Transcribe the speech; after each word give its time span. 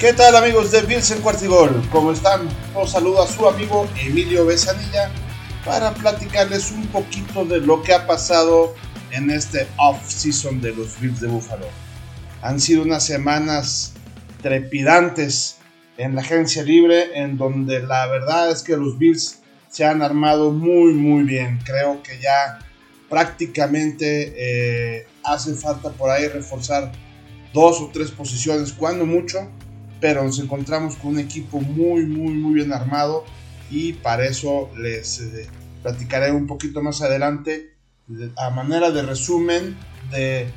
¿Qué 0.00 0.14
tal 0.14 0.34
amigos 0.34 0.70
de 0.70 0.78
en 0.78 1.20
Cuartigol? 1.20 1.86
¿Cómo 1.92 2.12
están? 2.12 2.48
Os 2.74 2.92
saludo 2.92 3.22
a 3.22 3.26
su 3.26 3.46
amigo 3.46 3.86
Emilio 4.02 4.46
Besanilla 4.46 5.10
para 5.62 5.92
platicarles 5.92 6.70
un 6.70 6.86
poquito 6.86 7.44
de 7.44 7.60
lo 7.60 7.82
que 7.82 7.92
ha 7.92 8.06
pasado 8.06 8.74
en 9.10 9.30
este 9.30 9.66
off-season 9.76 10.62
de 10.62 10.74
los 10.74 10.98
Bills 10.98 11.20
de 11.20 11.28
Buffalo. 11.28 11.66
Han 12.40 12.60
sido 12.60 12.82
unas 12.82 13.04
semanas 13.04 13.92
trepidantes 14.40 15.58
en 15.98 16.14
la 16.14 16.22
agencia 16.22 16.62
libre 16.62 17.20
en 17.20 17.36
donde 17.36 17.80
la 17.80 18.06
verdad 18.06 18.50
es 18.50 18.62
que 18.62 18.78
los 18.78 18.98
Bills 18.98 19.42
se 19.68 19.84
han 19.84 20.00
armado 20.00 20.50
muy 20.50 20.94
muy 20.94 21.24
bien. 21.24 21.58
Creo 21.62 22.02
que 22.02 22.18
ya 22.18 22.58
prácticamente 23.10 24.32
eh, 24.34 25.06
hace 25.24 25.52
falta 25.52 25.90
por 25.90 26.08
ahí 26.08 26.26
reforzar 26.26 26.90
dos 27.52 27.82
o 27.82 27.90
tres 27.92 28.10
posiciones, 28.10 28.72
cuando 28.72 29.04
mucho, 29.04 29.46
pero 30.00 30.24
nos 30.24 30.38
encontramos 30.38 30.96
con 30.96 31.12
un 31.12 31.18
equipo 31.18 31.60
muy, 31.60 32.06
muy, 32.06 32.34
muy 32.34 32.54
bien 32.54 32.72
armado 32.72 33.24
y 33.70 33.92
para 33.94 34.26
eso 34.26 34.70
les 34.76 35.20
eh, 35.20 35.48
platicaré 35.82 36.32
un 36.32 36.46
poquito 36.46 36.82
más 36.82 37.02
adelante 37.02 37.74
a 38.36 38.50
manera 38.50 38.90
de 38.90 39.02
resumen 39.02 39.76
de 40.10 40.50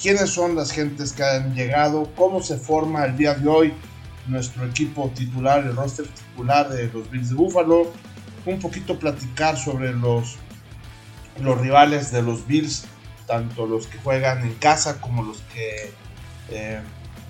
quiénes 0.00 0.30
son 0.30 0.54
las 0.54 0.72
gentes 0.72 1.12
que 1.12 1.22
han 1.22 1.54
llegado, 1.54 2.10
cómo 2.16 2.42
se 2.42 2.58
forma 2.58 3.04
el 3.04 3.16
día 3.16 3.34
de 3.34 3.48
hoy 3.48 3.74
nuestro 4.26 4.66
equipo 4.66 5.10
titular, 5.14 5.64
el 5.64 5.74
roster 5.74 6.06
titular 6.06 6.68
de 6.68 6.88
los 6.92 7.10
Bills 7.10 7.30
de 7.30 7.34
Buffalo, 7.34 7.92
un 8.46 8.58
poquito 8.58 8.98
platicar 8.98 9.56
sobre 9.56 9.92
los, 9.92 10.36
los 11.40 11.58
rivales 11.60 12.12
de 12.12 12.22
los 12.22 12.46
Bills, 12.46 12.84
tanto 13.26 13.66
los 13.66 13.86
que 13.86 13.98
juegan 13.98 14.42
en 14.42 14.54
casa 14.54 15.00
como 15.00 15.22
los 15.22 15.38
que 15.54 15.92
eh, 16.50 16.80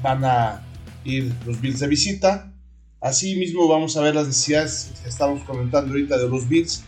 van 0.02 0.24
a 0.24 0.62
ir 1.04 1.32
los 1.46 1.60
Bills 1.60 1.80
de 1.80 1.88
visita. 1.88 2.52
Asimismo 3.00 3.66
vamos 3.68 3.96
a 3.96 4.02
ver 4.02 4.14
las 4.14 4.26
necesidades 4.26 4.92
que 5.02 5.08
estamos 5.08 5.42
comentando 5.44 5.92
ahorita 5.92 6.18
de 6.18 6.28
los 6.28 6.48
Bills 6.48 6.84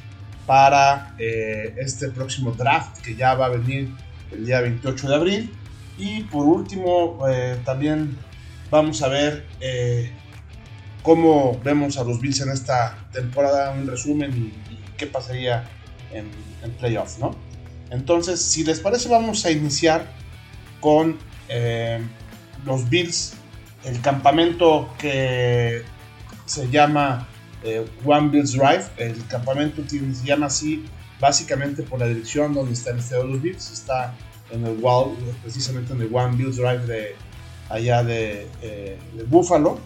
para 0.47 1.15
eh, 1.19 1.75
este 1.79 2.11
próximo 2.11 2.53
draft 2.53 3.01
que 3.01 3.15
ya 3.15 3.35
va 3.35 3.47
a 3.47 3.49
venir 3.51 3.91
el 4.31 4.45
día 4.45 4.61
28 4.61 5.09
de 5.09 5.15
abril. 5.15 5.51
Y 5.99 6.23
por 6.25 6.45
último 6.47 7.27
eh, 7.29 7.59
también 7.65 8.17
vamos 8.71 9.03
a 9.03 9.09
ver 9.09 9.47
cómo 11.03 11.61
vemos 11.63 11.97
a 11.99 12.05
los 12.05 12.21
Bills 12.21 12.41
en 12.41 12.51
esta 12.51 13.09
temporada, 13.13 13.73
un 13.73 13.87
resumen 13.87 14.53
y, 14.71 14.73
qué 14.97 15.07
pasaría 15.07 15.65
en, 16.13 16.31
en 16.63 16.71
playoffs, 16.73 17.19
¿no? 17.19 17.35
Entonces, 17.91 18.41
si 18.41 18.63
les 18.63 18.79
parece, 18.79 19.09
vamos 19.09 19.45
a 19.45 19.51
iniciar 19.51 20.07
con 20.81 21.19
los 22.65 22.89
Bills, 22.89 23.35
el 23.85 24.01
campamento 24.01 24.89
que 24.99 25.83
se 26.47 26.71
llama 26.71 27.29
eh, 27.65 27.87
One 28.05 28.29
Bills 28.29 28.53
Drive, 28.53 28.85
el 28.97 29.27
campamento 29.27 29.83
se 29.89 30.25
llama 30.25 30.47
así 30.47 30.85
básicamente 31.21 31.85
por 31.85 32.01
la 32.01 32.07
dirección 32.07 32.53
donde 32.53 32.73
está 32.73 32.91
el 32.91 32.99
estadio 32.99 33.25
de 33.25 33.29
los 33.31 33.43
Bills, 33.43 33.71
está 33.71 34.15
en 34.51 34.67
el 34.67 34.77
wall, 34.81 35.17
precisamente 35.43 35.93
en 35.93 36.03
el 36.03 36.15
One 36.15 36.37
Bills 36.37 36.57
Drive 36.57 36.87
de 36.87 37.15
allá 37.69 38.03
de, 38.03 38.49
eh, 38.61 38.99
Buffalo. 39.29 39.79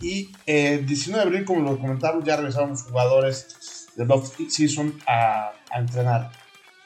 Y 0.00 0.32
el 0.46 0.86
19 0.86 1.22
de 1.22 1.28
abril, 1.28 1.44
como 1.44 1.60
lo 1.60 1.78
comentamos, 1.78 2.24
ya 2.24 2.36
regresaron 2.36 2.70
los 2.70 2.82
jugadores 2.82 3.86
del 3.96 4.10
off-season 4.10 4.98
a, 5.06 5.52
a, 5.70 5.78
entrenar. 5.78 6.32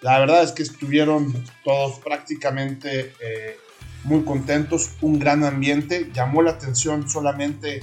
La 0.00 0.18
verdad 0.18 0.42
es 0.42 0.52
que 0.52 0.64
estuvieron 0.64 1.32
todos 1.64 1.98
prácticamente 2.00 3.14
eh, 3.20 3.56
muy 4.04 4.22
contentos, 4.24 4.90
un 5.00 5.18
gran 5.18 5.44
ambiente. 5.44 6.10
Llamó 6.14 6.42
la 6.42 6.52
atención 6.52 7.08
solamente 7.08 7.82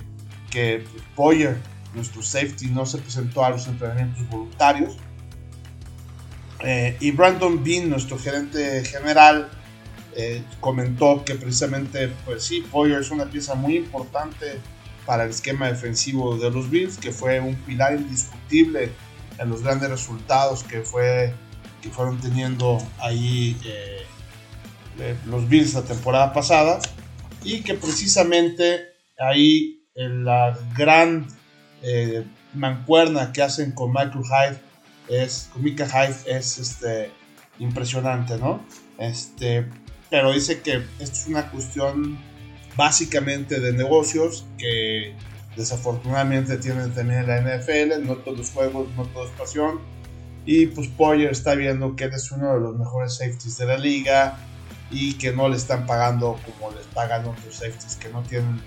que 0.50 0.86
Boyer, 1.16 1.58
nuestro 1.94 2.22
safety, 2.22 2.68
no 2.68 2.86
se 2.86 3.00
presentó 3.00 3.44
a 3.44 3.50
los 3.50 3.68
entrenamientos 3.68 4.28
voluntarios. 4.30 4.96
Eh, 6.64 6.96
y 7.00 7.12
Brandon 7.12 7.64
Bean, 7.64 7.90
nuestro 7.90 8.18
gerente 8.20 8.84
general, 8.86 9.50
eh, 10.16 10.44
comentó 10.60 11.24
que 11.26 11.36
precisamente, 11.36 12.14
pues 12.26 12.44
sí, 12.44 12.66
Boyer 12.72 13.02
es 13.02 13.12
una 13.12 13.26
pieza 13.26 13.56
muy 13.56 13.78
importante 13.78 14.60
para 15.06 15.24
el 15.24 15.32
esquema 15.32 15.68
defensivo 15.68 16.38
de 16.38 16.52
los 16.52 16.70
Bills, 16.70 16.98
que 16.98 17.12
fue 17.12 17.40
un 17.40 17.56
pilar 17.56 17.96
indiscutible 17.96 18.92
en 19.40 19.50
los 19.50 19.64
grandes 19.64 19.90
resultados 19.90 20.64
que, 20.64 20.82
fue, 20.82 21.34
que 21.82 21.90
fueron 21.90 22.20
teniendo 22.20 22.78
ahí 23.00 23.60
eh, 23.66 24.06
los 25.26 25.48
Bills 25.48 25.74
la 25.74 25.82
temporada 25.82 26.34
pasada 26.34 26.80
y 27.44 27.62
que 27.62 27.74
precisamente 27.74 28.88
ahí 29.18 29.84
en 29.96 30.26
la 30.26 30.58
gran 30.76 31.28
eh, 31.82 32.24
mancuerna 32.54 33.32
que 33.32 33.42
hacen 33.42 33.72
con 33.72 33.92
Michael 33.92 34.24
Hyde 34.24 34.60
es, 35.08 35.50
con 35.52 35.64
Mika 35.64 35.88
Hyde 35.88 36.16
es 36.38 36.58
este, 36.60 37.12
impresionante, 37.60 38.38
¿no? 38.38 38.64
Este, 38.98 39.66
pero 40.10 40.32
dice 40.32 40.62
que 40.62 40.84
esto 41.00 41.16
es 41.16 41.28
una 41.28 41.50
cuestión 41.50 42.20
básicamente 42.76 43.60
de 43.60 43.74
negocios 43.74 44.46
que 44.58 45.16
desafortunadamente 45.56 46.58
tienen 46.58 46.94
también 46.94 47.28
la 47.28 47.42
NFL, 47.42 48.06
no 48.06 48.18
todos 48.18 48.38
los 48.38 48.50
juegos, 48.52 48.88
no 48.96 49.06
todo 49.06 49.26
es 49.26 49.32
pasión. 49.32 49.80
Y 50.46 50.68
pues 50.68 50.88
Poyer 50.88 51.32
está 51.32 51.56
viendo 51.56 51.96
que 51.96 52.06
él 52.06 52.14
es 52.14 52.32
uno 52.32 52.54
de 52.54 52.60
los 52.60 52.78
mejores 52.78 53.16
safeties 53.16 53.58
de 53.58 53.66
la 53.66 53.78
liga, 53.78 54.40
y 54.92 55.14
que 55.14 55.32
no 55.32 55.50
le 55.50 55.58
están 55.58 55.86
pagando 55.86 56.40
como 56.46 56.72
les 56.76 56.86
pagan 56.88 57.26
otros 57.26 57.56
safeties 57.56 57.96
que 57.96 58.10
no 58.10 58.22
tienen 58.24 58.62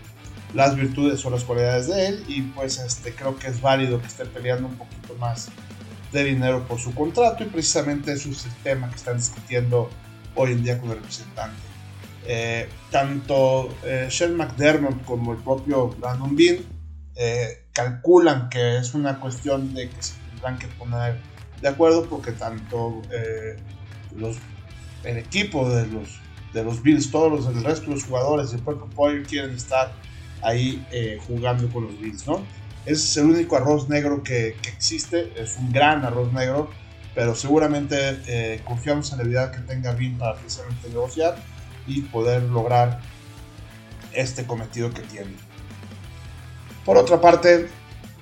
las 0.54 0.76
virtudes 0.76 1.24
o 1.24 1.30
las 1.30 1.44
cualidades 1.44 1.88
de 1.88 2.06
él 2.06 2.24
y 2.28 2.42
pues 2.42 2.78
este 2.78 3.14
creo 3.14 3.36
que 3.36 3.48
es 3.48 3.60
válido 3.60 4.00
que 4.00 4.06
esté 4.06 4.24
peleando 4.24 4.68
un 4.68 4.76
poquito 4.76 5.14
más 5.16 5.48
de 6.12 6.24
dinero 6.24 6.66
por 6.66 6.78
su 6.78 6.94
contrato 6.94 7.42
y 7.42 7.46
precisamente 7.46 8.12
es 8.12 8.24
el 8.24 8.36
tema 8.62 8.88
que 8.88 8.96
están 8.96 9.16
discutiendo 9.16 9.90
hoy 10.36 10.52
en 10.52 10.62
día 10.62 10.80
con 10.80 10.90
el 10.90 10.96
representante. 10.96 11.60
Eh, 12.26 12.68
tanto 12.90 13.76
eh, 13.84 14.06
Shell 14.08 14.32
McDermott 14.32 15.04
como 15.04 15.32
el 15.32 15.38
propio 15.38 15.88
Brandon 15.88 16.34
Bean 16.34 16.58
eh, 17.16 17.64
calculan 17.72 18.48
que 18.48 18.78
es 18.78 18.94
una 18.94 19.20
cuestión 19.20 19.74
de 19.74 19.90
que 19.90 20.02
se 20.02 20.14
tendrán 20.30 20.58
que 20.58 20.68
poner 20.68 21.18
de 21.60 21.68
acuerdo 21.68 22.06
porque 22.08 22.32
tanto 22.32 23.02
eh, 23.10 23.56
los 24.16 24.36
el 25.04 25.18
equipo 25.18 25.68
de 25.68 25.86
los, 25.86 26.20
de 26.52 26.64
los 26.64 26.82
Bills, 26.82 27.10
todos 27.10 27.30
los, 27.30 27.54
el 27.54 27.62
resto 27.62 27.86
de 27.86 27.96
los 27.96 28.04
jugadores 28.04 28.50
de 28.52 28.58
Puerto 28.58 28.86
Poyer 28.86 29.22
quieren 29.24 29.54
estar 29.54 29.92
ahí 30.42 30.84
eh, 30.92 31.18
jugando 31.26 31.68
con 31.72 31.84
los 31.84 32.00
Bills, 32.00 32.26
¿no? 32.26 32.42
Ese 32.86 32.92
es 33.04 33.16
el 33.16 33.26
único 33.26 33.56
arroz 33.56 33.88
negro 33.88 34.22
que, 34.22 34.56
que 34.60 34.68
existe, 34.68 35.32
es 35.36 35.56
un 35.56 35.72
gran 35.72 36.04
arroz 36.04 36.32
negro, 36.32 36.70
pero 37.14 37.34
seguramente 37.34 38.20
eh, 38.26 38.60
confiamos 38.64 39.10
en 39.12 39.18
la 39.18 39.22
habilidad 39.22 39.52
que 39.52 39.60
tenga 39.60 39.92
Bill 39.92 40.16
para 40.18 40.34
precisamente 40.34 40.88
negociar 40.88 41.36
y 41.86 42.02
poder 42.02 42.42
lograr 42.42 43.00
este 44.12 44.44
cometido 44.44 44.92
que 44.92 45.02
tiene. 45.02 45.32
Por 46.84 46.98
otra 46.98 47.20
parte, 47.20 47.68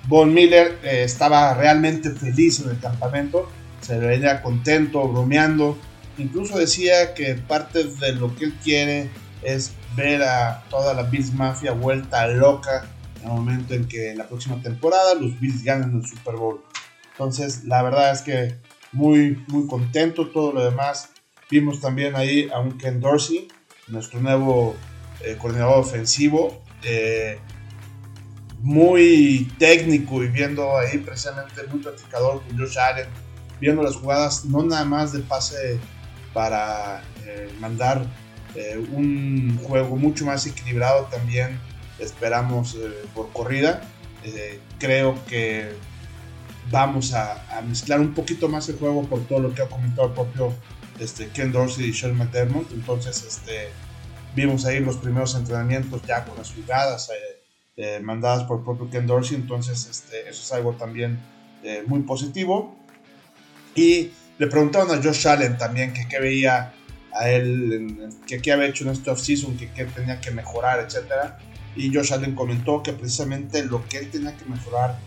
Von 0.07 0.33
Miller 0.33 0.79
eh, 0.83 1.03
estaba 1.03 1.53
realmente 1.53 2.11
feliz 2.11 2.59
en 2.61 2.69
el 2.69 2.79
campamento, 2.79 3.49
se 3.81 3.97
veía 3.97 4.41
contento, 4.41 5.07
bromeando, 5.07 5.77
Incluso 6.17 6.57
decía 6.57 7.13
que 7.13 7.35
parte 7.35 7.83
de 7.83 8.13
lo 8.13 8.35
que 8.35 8.45
él 8.45 8.53
quiere 8.63 9.09
es 9.41 9.71
ver 9.95 10.23
a 10.23 10.63
toda 10.69 10.93
la 10.93 11.03
Bills 11.03 11.33
Mafia 11.33 11.71
vuelta 11.71 12.27
loca 12.27 12.85
en 13.21 13.29
el 13.29 13.35
momento 13.35 13.73
en 13.73 13.87
que 13.87 14.11
en 14.11 14.17
la 14.17 14.27
próxima 14.27 14.61
temporada 14.61 15.15
los 15.15 15.39
Bills 15.39 15.63
ganen 15.63 15.95
el 15.95 16.07
Super 16.07 16.35
Bowl. 16.35 16.61
Entonces, 17.11 17.63
la 17.65 17.81
verdad 17.83 18.11
es 18.11 18.21
que 18.21 18.57
muy, 18.91 19.43
muy 19.47 19.67
contento. 19.67 20.27
Todo 20.29 20.51
lo 20.51 20.63
demás. 20.63 21.09
Vimos 21.49 21.79
también 21.79 22.15
ahí 22.15 22.49
a 22.53 22.59
un 22.59 22.77
Ken 22.77 22.99
Dorsey, 22.99 23.47
nuestro 23.87 24.19
nuevo 24.19 24.75
eh, 25.21 25.37
coordinador 25.39 25.79
ofensivo. 25.79 26.63
Eh, 26.83 27.39
muy 28.63 29.51
técnico 29.59 30.23
y 30.23 30.27
viendo 30.27 30.77
ahí 30.77 30.97
precisamente 30.97 31.67
muy 31.69 31.81
platicador 31.81 32.41
con 32.43 32.57
Josh 32.57 32.79
Allen, 32.79 33.07
viendo 33.59 33.83
las 33.83 33.97
jugadas 33.97 34.45
no 34.45 34.63
nada 34.63 34.85
más 34.85 35.11
de 35.11 35.19
pase 35.19 35.79
para 36.33 37.03
eh, 37.25 37.49
mandar 37.59 38.05
eh, 38.55 38.77
un 38.91 39.59
juego 39.63 39.95
mucho 39.95 40.25
más 40.25 40.45
equilibrado 40.45 41.05
también 41.05 41.59
esperamos 41.99 42.75
eh, 42.75 43.05
por 43.13 43.31
corrida. 43.31 43.81
creo 44.79 45.15
que 45.27 45.71
vamos 46.71 47.13
a, 47.13 47.61
mezclar 47.67 47.99
un 47.99 48.13
poquito 48.13 48.49
más 48.49 48.67
el 48.69 48.77
juego 48.77 49.03
por 49.03 49.21
todo 49.27 49.39
lo 49.39 49.53
que 49.53 49.61
ha 49.61 49.67
comentado 49.67 50.07
el 50.07 50.13
propio 50.13 50.53
este, 50.99 51.27
Ken 51.29 51.51
Dorsey 51.51 51.85
y 51.85 51.93
Sean 51.93 52.17
McDermott. 52.17 52.71
Entonces, 52.71 53.23
este, 53.23 53.69
vimos 54.35 54.65
ahí 54.65 54.79
los 54.79 54.97
primeros 54.97 55.35
entrenamientos 55.35 56.01
ya 56.07 56.25
con 56.25 56.37
las 56.37 56.51
jugadas 56.51 57.09
mandadas 58.01 58.43
por 58.43 58.59
el 58.59 58.63
propio 58.63 58.89
Ken 58.89 59.05
Dorsey. 59.05 59.35
Entonces, 59.35 59.87
este, 59.87 60.29
eso 60.29 60.41
es 60.41 60.51
algo 60.51 60.73
también 60.73 61.19
muy 61.87 62.01
positivo. 62.01 62.75
Y 63.75 64.11
le 64.37 64.47
preguntaron 64.47 64.91
a 64.91 65.01
Josh 65.01 65.27
Allen 65.27 65.57
también 65.57 65.93
que 65.93 66.07
qué 66.07 66.19
veía 66.19 66.73
a 67.13 67.29
él, 67.29 68.09
que 68.25 68.41
qué 68.41 68.51
había 68.51 68.67
hecho 68.67 68.83
en 68.83 68.91
este 68.91 69.11
offseason, 69.11 69.57
que 69.57 69.71
qué 69.71 69.85
tenía 69.85 70.19
que 70.19 70.31
mejorar, 70.31 70.79
etc. 70.79 71.33
Y 71.75 71.93
Josh 71.93 72.13
Allen 72.13 72.35
comentó 72.35 72.81
que 72.81 72.93
precisamente 72.93 73.63
lo 73.63 73.87
que 73.87 73.99
él 73.99 74.09
tenía 74.09 74.35
que 74.35 74.45
mejorar 74.45 74.97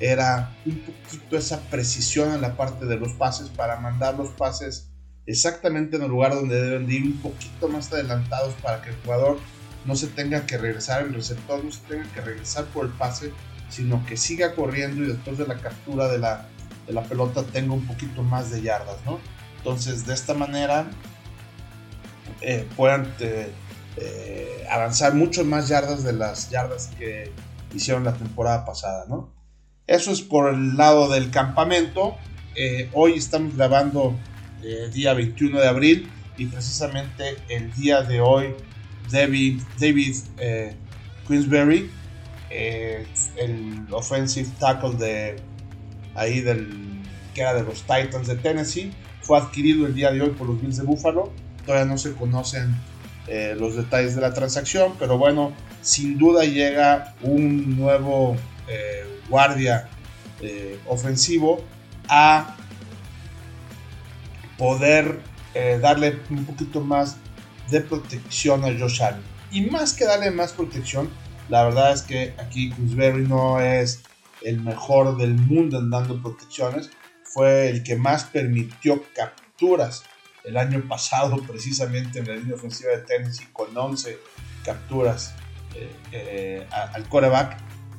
era 0.00 0.56
un 0.66 0.80
poquito 0.80 1.36
esa 1.36 1.60
precisión 1.70 2.34
en 2.34 2.40
la 2.40 2.56
parte 2.56 2.86
de 2.86 2.96
los 2.96 3.12
pases 3.12 3.48
para 3.48 3.78
mandar 3.78 4.16
los 4.16 4.30
pases 4.30 4.88
exactamente 5.26 5.96
en 5.96 6.02
el 6.02 6.08
lugar 6.08 6.34
donde 6.34 6.60
deben 6.60 6.86
de 6.88 6.94
ir 6.94 7.04
un 7.04 7.18
poquito 7.18 7.68
más 7.68 7.92
adelantados 7.92 8.54
para 8.54 8.82
que 8.82 8.90
el 8.90 8.96
jugador 8.96 9.38
no 9.84 9.94
se 9.94 10.08
tenga 10.08 10.46
que 10.46 10.58
regresar, 10.58 11.02
el 11.02 11.14
receptor 11.14 11.64
no 11.64 11.70
se 11.70 11.80
tenga 11.82 12.04
que 12.12 12.20
regresar 12.20 12.64
por 12.66 12.86
el 12.86 12.92
pase, 12.92 13.32
sino 13.68 14.04
que 14.06 14.16
siga 14.16 14.54
corriendo 14.54 15.04
y 15.04 15.08
después 15.08 15.38
de 15.38 15.46
la 15.46 15.58
captura 15.58 16.08
de 16.08 16.18
la, 16.18 16.48
de 16.86 16.92
la 16.92 17.02
pelota 17.02 17.42
tenga 17.44 17.74
un 17.74 17.86
poquito 17.86 18.22
más 18.22 18.50
de 18.50 18.62
yardas, 18.62 18.96
¿no? 19.04 19.18
Entonces, 19.58 20.06
de 20.06 20.14
esta 20.14 20.34
manera 20.34 20.90
eh, 22.40 22.66
puedan 22.76 23.14
eh, 23.20 23.52
eh, 23.96 24.66
avanzar 24.68 25.14
mucho 25.14 25.44
más 25.44 25.68
yardas 25.68 26.02
de 26.02 26.12
las 26.12 26.50
yardas 26.50 26.88
que 26.98 27.30
hicieron 27.72 28.04
la 28.04 28.14
temporada 28.14 28.64
pasada, 28.64 29.04
¿no? 29.08 29.30
Eso 29.86 30.10
es 30.10 30.20
por 30.20 30.52
el 30.52 30.76
lado 30.76 31.08
del 31.08 31.30
campamento. 31.30 32.16
hoy 32.92 33.14
estamos 33.14 33.56
grabando 33.56 34.14
día 34.92 35.14
21 35.14 35.60
de 35.60 35.68
abril 35.68 36.10
y 36.36 36.46
precisamente 36.46 37.36
el 37.48 37.72
día 37.74 38.02
de 38.02 38.20
hoy 38.20 38.54
David, 39.10 39.60
David 39.78 40.16
Queensberry, 41.26 41.90
el 42.50 43.86
offensive 43.90 44.48
tackle 44.58 44.94
de 44.94 45.36
ahí 46.14 46.40
del 46.40 46.68
que 47.34 47.40
era 47.40 47.54
de 47.54 47.62
los 47.62 47.82
Titans 47.82 48.26
de 48.26 48.36
Tennessee, 48.36 48.92
fue 49.22 49.38
adquirido 49.38 49.86
el 49.86 49.94
día 49.94 50.10
de 50.10 50.20
hoy 50.20 50.30
por 50.30 50.46
los 50.46 50.60
Bills 50.60 50.76
de 50.76 50.84
Buffalo. 50.84 51.32
Todavía 51.64 51.86
no 51.86 51.96
se 51.96 52.12
conocen 52.12 52.74
eh, 53.28 53.54
los 53.58 53.76
detalles 53.76 54.14
de 54.14 54.20
la 54.20 54.34
transacción, 54.34 54.94
pero 54.98 55.16
bueno, 55.16 55.52
sin 55.80 56.18
duda 56.18 56.44
llega 56.44 57.14
un 57.22 57.76
nuevo 57.76 58.36
eh, 58.68 59.04
guardia 59.28 59.88
eh, 60.40 60.78
ofensivo 60.86 61.64
a 62.08 62.56
poder 64.58 65.20
darle 65.82 66.18
un 66.30 66.46
poquito 66.46 66.80
más 66.80 67.16
de 67.70 67.82
protección 67.82 68.64
a 68.64 68.68
Josh 68.78 69.02
Allen. 69.02 69.20
Y 69.50 69.62
más 69.62 69.92
que 69.92 70.06
darle 70.06 70.30
más 70.30 70.52
protección, 70.52 71.10
la 71.50 71.64
verdad 71.64 71.92
es 71.92 72.02
que 72.02 72.34
aquí 72.38 72.70
Queensberry 72.70 73.26
no 73.26 73.60
es 73.60 74.02
el 74.44 74.60
mejor 74.60 75.16
del 75.16 75.34
mundo 75.34 75.78
en 75.78 75.90
dando 75.90 76.20
protecciones, 76.20 76.90
fue 77.24 77.70
el 77.70 77.82
que 77.82 77.96
más 77.96 78.24
permitió 78.24 79.02
capturas 79.14 80.04
el 80.44 80.56
año 80.56 80.82
pasado, 80.88 81.36
precisamente 81.46 82.18
en 82.18 82.28
la 82.28 82.34
línea 82.34 82.54
ofensiva 82.54 82.90
de 82.92 82.98
Tennessee, 82.98 83.48
con 83.52 83.76
11 83.76 84.18
capturas 84.64 85.34
eh, 85.74 85.90
eh, 86.12 86.66
al 86.70 87.08
coreback, 87.08 87.58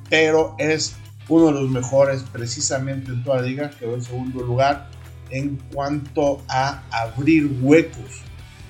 pero 0.09 0.55
es 0.59 0.95
uno 1.27 1.47
de 1.47 1.53
los 1.53 1.69
mejores 1.69 2.23
precisamente 2.31 3.11
en 3.11 3.23
toda 3.23 3.37
la 3.37 3.47
liga, 3.47 3.69
quedó 3.69 3.95
en 3.95 4.03
segundo 4.03 4.43
lugar 4.43 4.89
en 5.29 5.57
cuanto 5.73 6.43
a 6.47 6.83
abrir 6.91 7.49
huecos 7.61 8.21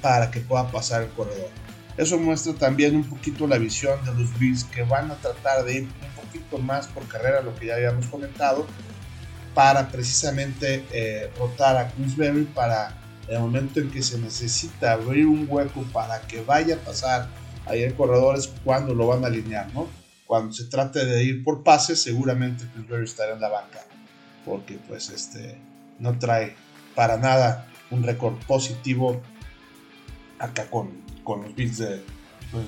para 0.02 0.32
que 0.32 0.40
pueda 0.40 0.70
pasar 0.70 1.04
el 1.04 1.10
corredor. 1.10 1.63
Eso 1.98 2.18
muestra 2.18 2.54
también 2.54 2.96
un 2.96 3.04
poquito 3.04 3.48
la 3.48 3.58
visión 3.58 4.04
de 4.06 4.14
los 4.14 4.38
Bills 4.40 4.64
que 4.64 4.84
van 4.84 5.12
a 5.12 5.16
tratar 5.16 5.64
de 5.64 5.74
ir 5.74 5.84
un 5.84 6.24
poquito 6.26 6.58
más 6.58 6.88
por 6.88 7.08
carrera, 7.08 7.42
lo 7.42 7.56
que 7.56 7.68
ya 7.68 7.76
habíamos 7.76 8.08
comentado, 8.08 8.66
para 9.54 9.90
precisamente 9.90 10.86
eh, 10.92 11.32
rotar 11.38 11.78
a 11.78 11.90
Kingsbury 11.92 12.46
para 12.46 12.98
el 13.28 13.40
momento 13.40 13.80
en 13.80 13.92
que 13.92 14.02
se 14.02 14.18
necesita 14.18 14.94
abrir 14.94 15.28
un 15.28 15.46
hueco 15.48 15.84
para 15.94 16.22
que 16.22 16.42
vaya 16.42 16.76
a 16.76 16.80
pasar 16.80 17.30
ahí 17.66 17.84
el 17.84 17.94
corredor 17.94 18.38
es 18.38 18.52
cuando 18.64 18.94
lo 18.94 19.08
van 19.08 19.24
a 19.24 19.28
alinear, 19.28 19.72
¿no? 19.74 19.88
Cuando 20.26 20.52
se 20.54 20.66
trate 20.66 21.06
de 21.06 21.24
ir 21.24 21.44
por 21.44 21.64
pases, 21.64 22.02
seguramente 22.02 22.66
Kingsbury 22.74 23.04
estará 23.04 23.34
en 23.34 23.42
la 23.42 23.50
banca, 23.50 23.82
porque 24.44 24.80
pues 24.88 25.10
este 25.10 25.58
no 26.00 26.18
trae 26.18 26.56
para 26.96 27.18
nada 27.18 27.68
un 27.92 28.04
récord 28.04 28.36
positivo 28.48 29.22
acá 30.40 30.70
con, 30.70 31.03
con 31.24 31.44
los 31.44 31.56
Bills 31.56 31.78
de 31.78 32.02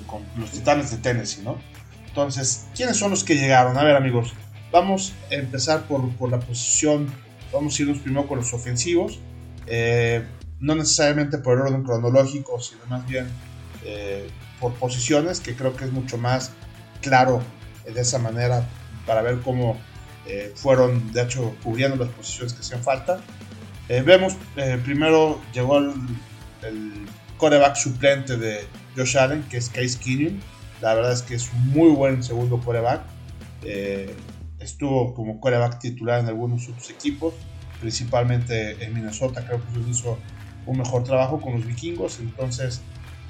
con 0.06 0.24
los 0.36 0.50
Titanes 0.50 0.90
de 0.90 0.96
Tennessee, 0.96 1.42
¿no? 1.42 1.58
Entonces, 2.08 2.66
¿quiénes 2.74 2.96
son 2.96 3.10
los 3.10 3.22
que 3.22 3.36
llegaron? 3.36 3.78
A 3.78 3.84
ver, 3.84 3.94
amigos, 3.94 4.34
Vamos 4.72 5.14
a 5.30 5.34
empezar 5.34 5.84
por, 5.84 6.10
por 6.16 6.30
la 6.30 6.40
posición, 6.40 7.10
vamos 7.52 7.78
a 7.78 7.82
irnos 7.82 7.98
primero 7.98 8.26
con 8.26 8.38
los 8.38 8.52
ofensivos, 8.52 9.20
eh, 9.66 10.24
no 10.60 10.74
necesariamente 10.74 11.38
por 11.38 11.54
el 11.54 11.62
orden 11.62 11.82
cronológico, 11.84 12.60
sino 12.60 12.84
más 12.88 13.06
bien 13.06 13.28
eh, 13.84 14.28
por 14.60 14.74
posiciones, 14.74 15.40
que 15.40 15.54
creo 15.54 15.76
que 15.76 15.84
es 15.84 15.92
mucho 15.92 16.18
más 16.18 16.50
claro 17.00 17.42
de 17.84 18.00
esa 18.00 18.18
manera 18.18 18.68
para 19.06 19.22
ver 19.22 19.40
cómo 19.40 19.78
eh, 20.26 20.52
fueron, 20.56 21.12
de 21.12 21.22
hecho, 21.22 21.54
cubriendo 21.62 21.96
las 21.96 22.12
posiciones 22.12 22.52
que 22.52 22.60
hacían 22.60 22.82
falta. 22.82 23.20
vemos, 23.88 24.36
primero 24.84 25.40
llegó 25.54 25.78
el 25.78 27.06
coreback 27.36 27.76
suplente 27.76 28.36
de 28.36 28.66
Josh 28.96 29.16
Allen, 29.16 29.42
que 29.44 29.58
es 29.58 29.68
Case 29.68 29.98
Keenum. 29.98 30.40
La 30.80 30.94
verdad 30.94 31.12
es 31.12 31.22
que 31.22 31.34
es 31.34 31.50
un 31.52 31.70
muy 31.70 31.90
buen 31.90 32.22
segundo 32.22 32.60
coreback 32.60 33.02
estuvo 34.66 35.14
como 35.14 35.40
coreback 35.40 35.78
titular 35.78 36.20
en 36.20 36.26
algunos 36.26 36.68
otros 36.68 36.90
equipos, 36.90 37.34
principalmente 37.80 38.84
en 38.84 38.94
Minnesota, 38.94 39.44
creo 39.46 39.60
que 39.60 39.90
hizo 39.90 40.18
un 40.66 40.78
mejor 40.78 41.04
trabajo 41.04 41.40
con 41.40 41.54
los 41.54 41.66
vikingos, 41.66 42.18
entonces 42.18 42.80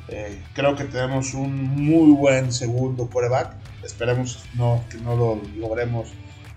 eh, 0.09 0.43
creo 0.55 0.75
que 0.77 0.85
tenemos 0.85 1.35
un 1.35 1.55
muy 1.75 2.13
buen 2.13 2.53
segundo 2.53 3.09
coreback, 3.09 3.55
esperemos 3.85 4.45
no, 4.55 4.83
que 4.91 4.99
no 4.99 5.17
lo 5.17 5.41
logremos 5.57 6.09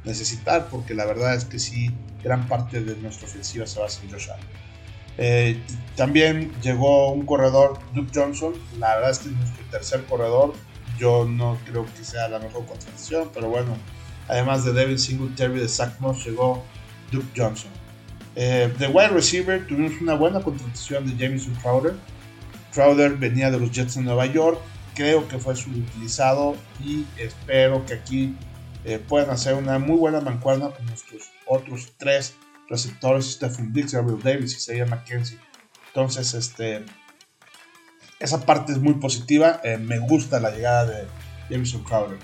necesitar, 0.05 0.67
porque 0.69 0.93
la 0.93 1.05
verdad 1.05 1.35
es 1.35 1.45
que 1.45 1.59
sí, 1.59 1.91
gran 2.23 2.47
parte 2.47 2.81
de 2.81 2.95
nuestra 2.97 3.27
ofensiva 3.27 3.67
se 3.67 3.79
basa 3.79 4.01
en 4.03 4.11
Josh 4.11 4.29
Allen. 4.29 4.68
Eh, 5.21 5.61
también 5.95 6.51
llegó 6.61 7.11
un 7.11 7.25
corredor, 7.25 7.77
Duke 7.93 8.11
Johnson, 8.15 8.53
la 8.79 8.95
verdad 8.95 9.11
es 9.11 9.19
que 9.19 9.29
es 9.29 9.35
nuestro 9.35 9.65
tercer 9.69 10.05
corredor, 10.05 10.53
yo 10.97 11.25
no 11.25 11.57
creo 11.65 11.85
que 11.85 12.03
sea 12.03 12.27
la 12.29 12.39
mejor 12.39 12.65
contratación, 12.65 13.29
pero 13.33 13.49
bueno, 13.49 13.75
Además 14.29 14.63
de 14.63 14.73
Devin 14.73 14.99
Singletary 14.99 15.59
de 15.59 15.67
Zach 15.67 15.99
Moss, 15.99 16.23
llegó 16.23 16.63
Duke 17.11 17.27
Johnson. 17.35 17.71
Eh, 18.35 18.71
de 18.77 18.87
wide 18.87 19.09
receiver 19.09 19.65
tuvimos 19.65 19.99
una 19.99 20.13
buena 20.13 20.39
contratación 20.39 21.05
de 21.07 21.17
Jameson 21.17 21.55
Crowder. 21.55 21.95
Crowder 22.71 23.15
venía 23.17 23.49
de 23.49 23.59
los 23.59 23.71
Jets 23.71 23.95
de 23.95 24.03
Nueva 24.03 24.27
York. 24.27 24.59
Creo 24.93 25.27
que 25.27 25.39
fue 25.39 25.55
subutilizado 25.55 26.55
y 26.85 27.05
espero 27.17 27.83
que 27.87 27.95
aquí 27.95 28.35
eh, 28.85 28.99
puedan 28.99 29.31
hacer 29.31 29.55
una 29.55 29.79
muy 29.79 29.97
buena 29.97 30.21
mancuerna 30.21 30.69
con 30.69 30.85
nuestros 30.85 31.31
otros 31.47 31.91
tres 31.97 32.35
receptores, 32.69 33.33
Stephen 33.33 33.73
Diggs, 33.73 33.93
Gabriel 33.93 34.21
Davis 34.21 34.53
y 34.53 34.57
Isaiah 34.57 34.85
McKenzie. 34.85 35.39
Entonces, 35.87 36.33
este, 36.33 36.85
esa 38.19 38.45
parte 38.45 38.71
es 38.71 38.79
muy 38.79 38.95
positiva. 38.95 39.59
Eh, 39.63 39.77
me 39.77 39.99
gusta 39.99 40.39
la 40.39 40.51
llegada 40.51 40.85
de 40.85 41.07
Jameson 41.49 41.83
Crowder. 41.83 42.17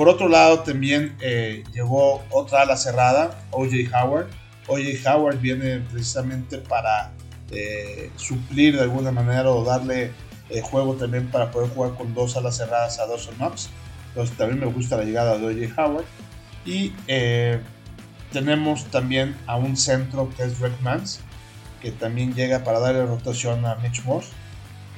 Por 0.00 0.08
otro 0.08 0.28
lado, 0.28 0.60
también 0.60 1.14
eh, 1.20 1.62
llegó 1.74 2.24
otra 2.30 2.62
ala 2.62 2.76
cerrada, 2.78 3.38
OJ 3.50 3.92
Howard. 3.92 4.28
OJ 4.66 5.06
Howard 5.06 5.38
viene 5.40 5.80
precisamente 5.80 6.58
para 6.58 7.12
eh, 7.50 8.10
suplir 8.16 8.76
de 8.76 8.82
alguna 8.82 9.10
manera 9.10 9.50
o 9.50 9.64
darle 9.64 10.12
eh, 10.48 10.62
juego 10.62 10.94
también 10.94 11.30
para 11.30 11.50
poder 11.50 11.68
jugar 11.70 11.94
con 11.96 12.14
dos 12.14 12.36
alas 12.36 12.56
cerradas 12.56 12.98
a 12.98 13.06
Dawson 13.06 13.34
Knox. 13.34 13.68
Entonces 14.08 14.36
también 14.36 14.60
me 14.60 14.66
gusta 14.66 14.96
la 14.96 15.04
llegada 15.04 15.36
de 15.36 15.46
OJ 15.46 15.78
Howard. 15.78 16.06
Y 16.64 16.92
tenemos 18.32 18.84
también 18.86 19.36
a 19.46 19.56
un 19.56 19.76
centro 19.76 20.30
que 20.36 20.44
es 20.44 20.58
Rick 20.60 20.80
Mans, 20.82 21.20
que 21.80 21.90
también 21.90 22.34
llega 22.34 22.64
para 22.64 22.78
darle 22.78 23.06
rotación 23.06 23.64
a 23.66 23.76
Mitch 23.76 24.04
Moss. 24.04 24.26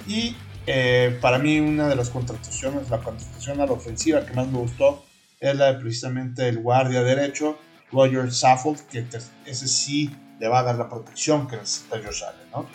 Y 0.07 0.37
eh, 0.67 1.19
para 1.21 1.39
mí 1.39 1.61
una 1.61 1.89
de 1.89 1.97
las 1.97 2.11
contrataciones, 2.11 2.91
la 2.91 2.99
contratación 2.99 3.61
a 3.61 3.67
la 3.67 3.73
ofensiva 3.73 4.25
que 4.27 4.33
más 4.35 4.49
me 4.49 4.59
gustó 4.59 5.05
es 5.41 5.57
la 5.57 5.73
de 5.73 5.81
precisamente 5.81 6.49
el 6.49 6.59
guardia 6.59 7.03
derecho, 7.03 7.59
Roger 7.91 8.33
Saffold, 8.33 8.87
que 8.87 9.05
ese 9.47 9.69
sí 9.69 10.15
le 10.39 10.49
va 10.49 10.61
a 10.61 10.63
dar 10.63 10.77
la 10.77 10.89
protección 10.89 11.47
que 11.47 11.57
necesita 11.57 11.99
Josh 12.05 12.23
Allen, 12.23 12.51
¿no? 12.53 12.67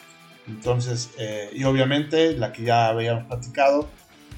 Entonces, 0.47 1.09
eh, 1.17 1.49
y 1.53 1.63
obviamente 1.65 2.33
la 2.33 2.53
que 2.53 2.63
ya 2.63 2.87
habíamos 2.87 3.25
platicado 3.25 3.89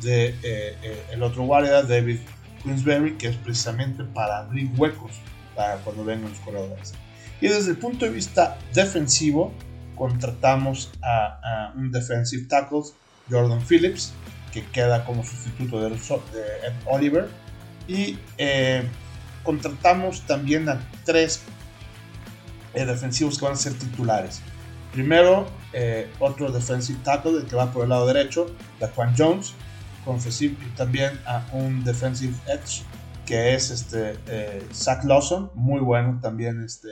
de 0.01 0.35
eh, 0.41 1.05
el 1.11 1.21
otro 1.21 1.43
guardia, 1.43 1.83
David 1.83 2.19
Queensberry, 2.63 3.17
que 3.17 3.27
es 3.27 3.35
precisamente 3.35 4.03
para 4.03 4.39
abrir 4.39 4.69
huecos 4.77 5.11
para 5.59 5.75
cuando 5.79 6.05
vengan 6.05 6.29
los 6.29 6.39
corredores. 6.39 6.93
Y 7.41 7.49
desde 7.49 7.71
el 7.71 7.77
punto 7.77 8.05
de 8.05 8.11
vista 8.11 8.57
defensivo, 8.73 9.51
contratamos 9.97 10.89
a, 11.01 11.39
a 11.43 11.73
un 11.75 11.91
defensive 11.91 12.45
tackle 12.45 12.83
Jordan 13.29 13.59
Phillips, 13.61 14.13
que 14.53 14.65
queda 14.67 15.03
como 15.03 15.21
sustituto 15.21 15.81
de, 15.81 15.89
Ed 15.89 16.73
Oliver. 16.85 17.27
Y 17.89 18.17
eh, 18.37 18.83
contratamos 19.43 20.21
también 20.25 20.69
a 20.69 20.79
tres 21.03 21.41
eh, 22.73 22.85
defensivos 22.85 23.37
que 23.37 23.43
van 23.43 23.55
a 23.55 23.57
ser 23.57 23.73
titulares. 23.73 24.41
Primero, 24.93 25.45
eh, 25.73 26.09
otro 26.19 26.53
defensive 26.53 26.99
tackle, 27.03 27.33
el 27.33 27.47
que 27.47 27.57
va 27.57 27.73
por 27.73 27.83
el 27.83 27.89
lado 27.89 28.07
derecho, 28.07 28.47
Daquan 28.79 29.13
Jones. 29.17 29.53
y 30.39 30.49
también 30.77 31.19
a 31.25 31.45
un 31.51 31.83
defensive 31.83 32.33
edge 32.47 32.85
que 33.29 33.53
es 33.53 33.69
este 33.69 34.15
eh, 34.27 34.67
Zach 34.73 35.03
Lawson, 35.03 35.51
muy 35.53 35.81
bueno 35.81 36.17
también. 36.19 36.63
Este, 36.63 36.89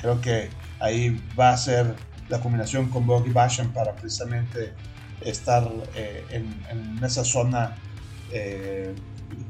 creo 0.00 0.20
que 0.20 0.48
ahí 0.78 1.20
va 1.36 1.50
a 1.50 1.56
ser 1.56 1.96
la 2.28 2.38
combinación 2.38 2.88
con 2.88 3.04
Boggy 3.04 3.30
Basham 3.30 3.72
para 3.72 3.92
precisamente 3.96 4.72
estar 5.22 5.68
eh, 5.96 6.24
en, 6.30 7.04
esa 7.04 7.24
zona 7.24 7.74
eh, 8.32 8.94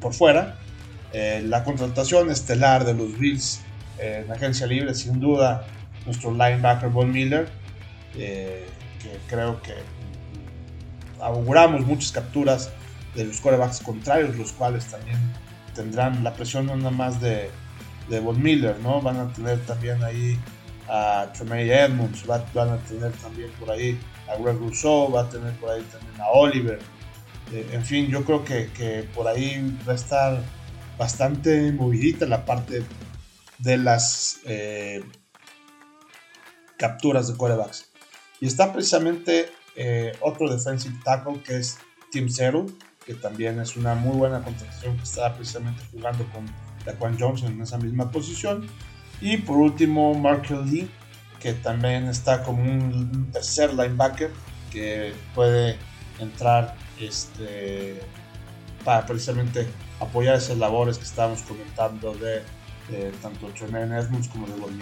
por 0.01 0.15
fuera. 0.15 0.59
la 1.13 1.65
contratación 1.65 2.31
estelar 2.31 2.87
de 2.87 2.95
los 2.95 3.19
Bills 3.19 3.61
en 3.99 4.31
agencia 4.33 4.67
libre, 4.67 4.95
sin 4.95 5.21
duda, 5.21 5.67
nuestro 6.07 6.31
linebacker 6.31 6.89
Von 6.89 7.13
Miller, 7.13 7.47
que 8.15 8.67
creo 9.29 9.61
que 9.61 9.75
auguramos 11.21 11.87
muchas 11.87 12.11
capturas 12.11 12.71
de 13.15 13.25
los 13.25 13.41
corebacks 13.41 13.81
contrarios, 13.81 14.35
los 14.37 14.53
cuales 14.53 14.87
también 14.87 15.19
tendrán 15.77 16.25
la 16.25 16.35
presión 16.35 16.67
nada 16.67 16.91
más 16.91 17.21
de, 17.21 17.51
de 18.09 18.21
Von 18.21 18.43
Miller, 18.43 18.79
¿no? 18.81 19.01
Van 19.01 19.19
a 19.19 19.33
tener 19.33 19.61
también 19.67 20.03
ahí 20.03 20.39
a 20.89 21.31
Tremaine 21.33 21.73
Edmonds, 21.73 22.27
van 22.27 22.71
a 22.71 22.79
tener 22.79 23.13
también 23.13 23.51
por 23.61 23.71
ahí 23.71 23.99
a 24.29 24.37
Greg 24.41 24.59
Rousseau, 24.59 25.11
va 25.11 25.23
a 25.23 25.29
tener 25.29 25.53
por 25.55 25.71
ahí 25.71 25.83
también 25.83 26.21
a 26.21 26.29
Oliver. 26.29 26.79
Eh, 27.53 27.69
en 27.73 27.85
fin, 27.85 28.09
yo 28.09 28.25
creo 28.25 28.45
que, 28.45 28.71
que, 28.73 29.09
por 29.15 29.29
ahí 29.29 29.79
va 29.87 29.93
a 29.93 29.97
estar 29.97 30.43
bastante 30.99 31.71
movidita 31.73 32.27
la 32.27 32.45
parte 32.45 32.83
de 33.59 33.77
las 33.77 34.41
eh, 34.45 35.05
capturas 36.79 37.29
de 37.29 37.37
corebacks. 37.37 37.91
Y 38.41 38.47
está 38.47 38.73
precisamente 38.73 39.51
eh, 39.77 40.13
otro 40.21 40.51
defensive 40.51 40.97
tackle 41.05 41.43
que 41.43 41.59
es 41.59 41.79
Tim 42.11 42.29
Zero, 42.29 42.67
que 43.07 43.15
también 43.15 43.61
es 43.61 43.77
una 43.77 43.95
muy 43.95 44.17
buena 44.17 44.43
contratación 44.43 44.97
que 44.97 45.05
está 45.05 45.35
precisamente 45.35 45.83
jugando 45.93 46.27
con 46.33 46.45
Daquan 46.85 47.19
Johnson 47.19 47.53
en 47.53 47.63
esa 47.63 47.79
misma 47.79 48.11
posición. 48.11 48.67
Y 49.21 49.37
por 49.39 49.57
último, 49.57 50.13
Markel 50.15 50.69
Lee, 50.69 50.91
que 51.41 51.55
también 51.55 52.09
está 52.09 52.43
como 52.43 52.63
un 52.63 53.31
tercer 53.33 53.73
linebacker 53.73 54.31
que 54.71 55.15
puede 55.35 55.79
entrar 56.19 56.75
este, 57.01 58.01
para 58.85 59.07
precisamente 59.07 59.67
apoyar 60.01 60.37
esas 60.37 60.59
labores 60.59 60.99
que 60.99 61.05
estábamos 61.05 61.43
comentando 61.43 62.15
de, 62.15 62.43
tanto 63.23 63.47
Tremaine 63.49 63.99
Edmonds 63.99 64.29
como 64.29 64.47
de 64.47 64.55
Von 64.55 64.79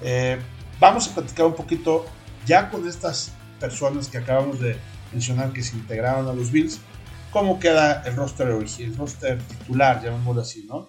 eh, 0.00 0.38
vamos 0.80 1.08
a 1.08 1.14
platicar 1.14 1.46
un 1.46 1.54
poquito 1.54 2.06
ya 2.46 2.70
con 2.70 2.88
estas 2.88 3.32
personas 3.60 4.08
que 4.08 4.18
acabamos 4.18 4.60
de 4.60 4.76
mencionar 5.12 5.52
que 5.52 5.62
se 5.62 5.76
integraron 5.76 6.28
a 6.28 6.32
los 6.32 6.50
Bills, 6.50 6.80
cómo 7.32 7.58
queda 7.58 8.02
el 8.04 8.14
roster 8.16 8.48
original, 8.48 8.92
el 8.92 8.98
roster 8.98 9.38
titular, 9.42 10.02
llamémoslo 10.02 10.42
así, 10.42 10.64
¿no? 10.68 10.88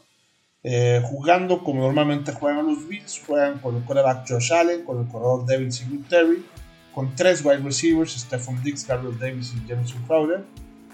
Eh, 0.62 1.01
jugando 1.03 1.63
como 1.63 1.81
normalmente 1.81 2.31
juegan 2.31 2.67
los 2.67 2.88
Bills, 2.88 3.21
juegan 3.25 3.59
con 3.59 3.75
el 3.75 3.83
quarterback 3.83 4.27
Josh 4.27 4.53
Allen, 4.53 4.85
con 4.85 5.01
el 5.01 5.07
corredor 5.07 5.45
Devin 5.45 5.71
Singletary, 5.71 6.45
con 6.93 7.15
tres 7.15 7.43
wide 7.43 7.57
receivers, 7.57 8.12
Stephon 8.12 8.62
Diggs, 8.63 8.88
Gabriel 8.88 9.17
Davis 9.19 9.53
y 9.53 9.67
Jameson 9.67 10.01
Crowder. 10.07 10.43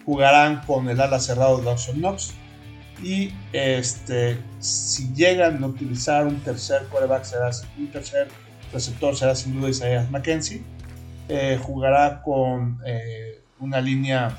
Jugarán 0.05 0.61
con 0.65 0.89
el 0.89 0.99
ala 0.99 1.19
cerrado 1.19 1.59
Dawson 1.59 1.97
Knox. 1.97 2.33
Y 3.03 3.31
este, 3.53 4.39
si 4.59 5.13
llegan 5.13 5.63
a 5.63 5.67
utilizar 5.67 6.25
un 6.25 6.39
tercer 6.39 6.83
quarterback, 6.87 7.23
será 7.23 7.51
un 7.77 7.91
tercer 7.91 8.27
receptor, 8.73 9.15
será 9.15 9.35
sin 9.35 9.59
duda 9.59 9.69
Isaiah 9.69 10.07
McKenzie 10.09 10.63
eh, 11.31 11.59
jugará 11.61 12.23
con 12.23 12.79
eh, 12.83 13.43
una 13.59 13.79
línea 13.79 14.35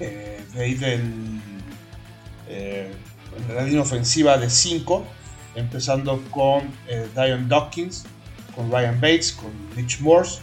eh, 0.00 0.40
de 0.54 0.62
ahí 0.62 0.74
del, 0.74 1.40
la 3.54 3.62
línea 3.62 3.82
ofensiva 3.82 4.38
de 4.38 4.48
5, 4.50 5.04
empezando 5.54 6.22
con 6.30 6.70
Dion 7.14 7.48
Dawkins, 7.48 8.04
con 8.54 8.70
Ryan 8.70 9.00
Bates, 9.00 9.32
con 9.32 9.50
Mitch 9.76 10.00
Morse, 10.00 10.40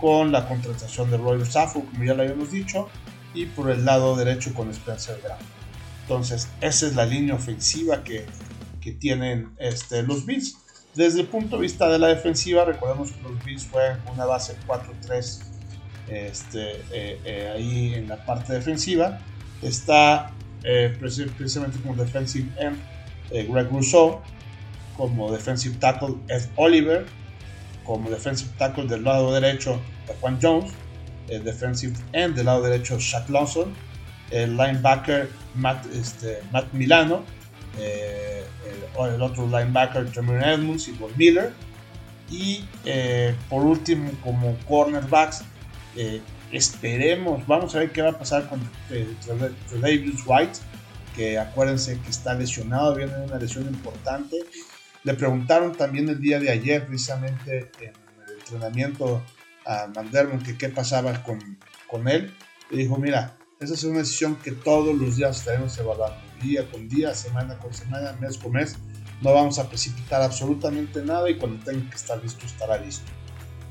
con 0.00 0.32
la 0.32 0.48
contratación 0.48 1.10
de 1.10 1.18
Roy 1.18 1.44
Saffold, 1.44 1.90
como 1.90 2.04
ya 2.04 2.14
lo 2.14 2.22
habíamos 2.22 2.50
dicho, 2.50 2.88
y 3.34 3.46
por 3.46 3.70
el 3.70 3.84
lado 3.84 4.16
derecho 4.16 4.54
con 4.54 4.70
Spencer 4.70 5.20
Brown. 5.22 5.38
Entonces, 6.02 6.48
esa 6.60 6.86
es 6.86 6.96
la 6.96 7.06
línea 7.06 7.34
ofensiva 7.34 8.02
que, 8.02 8.26
que 8.80 8.92
tienen 8.92 9.50
este, 9.58 10.02
los 10.02 10.26
Bills. 10.26 10.56
Desde 10.94 11.20
el 11.20 11.28
punto 11.28 11.56
de 11.56 11.62
vista 11.62 11.88
de 11.88 11.98
la 11.98 12.08
defensiva, 12.08 12.64
recordemos 12.64 13.12
que 13.12 13.22
los 13.22 13.44
Bills 13.44 13.68
juegan 13.70 14.00
con 14.00 14.14
una 14.14 14.24
base 14.24 14.56
4-3 14.66 15.40
este, 16.10 16.72
eh, 16.92 17.20
eh, 17.24 17.52
ahí 17.54 17.94
en 17.94 18.08
la 18.08 18.24
parte 18.24 18.52
defensiva. 18.52 19.20
Está 19.62 20.32
eh, 20.64 20.96
precisamente 20.98 21.78
como 21.80 21.94
defensive 21.94 22.48
end 22.58 22.78
Greg 23.30 23.70
Rousseau, 23.70 24.20
como 24.96 25.30
defensive 25.30 25.76
tackle 25.78 26.16
Ed 26.28 26.42
Oliver, 26.56 27.06
como 27.84 28.10
defensive 28.10 28.50
tackle 28.58 28.86
del 28.86 29.04
lado 29.04 29.32
derecho 29.32 29.80
Juan 30.20 30.38
Jones, 30.42 30.72
el 31.28 31.44
defensive 31.44 31.94
end 32.12 32.34
del 32.34 32.46
lado 32.46 32.62
derecho 32.62 32.98
Shaq 32.98 33.28
Lawson, 33.28 33.72
el 34.30 34.56
linebacker 34.56 35.30
Matt, 35.54 35.86
este, 35.94 36.40
Matt 36.50 36.72
Milano, 36.72 37.22
el, 37.78 39.22
otro 39.22 39.46
linebacker 39.46 40.10
Jermaine 40.12 40.54
Edmonds 40.54 40.88
y 40.88 40.92
Bob 40.92 41.10
Miller. 41.16 41.52
Y 42.30 42.64
eh, 42.84 43.34
por 43.48 43.64
último, 43.64 44.12
como 44.22 44.56
cornerbacks, 44.68 45.42
eh, 45.96 46.20
esperemos, 46.52 47.46
vamos 47.46 47.74
a 47.74 47.80
ver 47.80 47.92
qué 47.92 48.02
va 48.02 48.10
a 48.10 48.18
pasar 48.18 48.48
con 48.48 48.60
eh, 48.90 49.14
Davis 49.80 50.22
White, 50.26 50.58
que 51.14 51.38
acuérdense 51.38 51.98
que 52.00 52.10
está 52.10 52.34
lesionado, 52.34 52.94
viene 52.94 53.12
una 53.24 53.38
lesión 53.38 53.64
importante. 53.66 54.36
Le 55.02 55.14
preguntaron 55.14 55.72
también 55.72 56.08
el 56.08 56.20
día 56.20 56.38
de 56.38 56.50
ayer, 56.50 56.86
precisamente 56.86 57.70
en 57.80 57.92
el 58.26 58.38
entrenamiento 58.38 59.22
a 59.66 59.86
Manderman, 59.94 60.42
que 60.42 60.56
qué 60.56 60.68
pasaba 60.68 61.22
con, 61.22 61.38
con 61.86 62.06
él. 62.08 62.34
Le 62.70 62.78
dijo, 62.82 62.96
mira, 62.96 63.36
esa 63.60 63.74
es 63.74 63.84
una 63.84 63.98
decisión 63.98 64.36
que 64.36 64.52
todos 64.52 64.94
los 64.94 65.16
días 65.16 65.38
estaremos 65.38 65.76
evaluando, 65.78 66.16
día 66.40 66.70
con 66.70 66.88
día, 66.88 67.14
semana 67.14 67.58
con 67.58 67.74
semana, 67.74 68.12
mes 68.20 68.38
con 68.38 68.52
mes. 68.52 68.76
No 69.20 69.34
vamos 69.34 69.58
a 69.58 69.68
precipitar 69.68 70.22
absolutamente 70.22 71.02
nada 71.02 71.28
y 71.28 71.36
cuando 71.36 71.62
tenga 71.62 71.90
que 71.90 71.96
estar 71.96 72.22
listo, 72.22 72.46
estará 72.46 72.78
listo. 72.78 73.10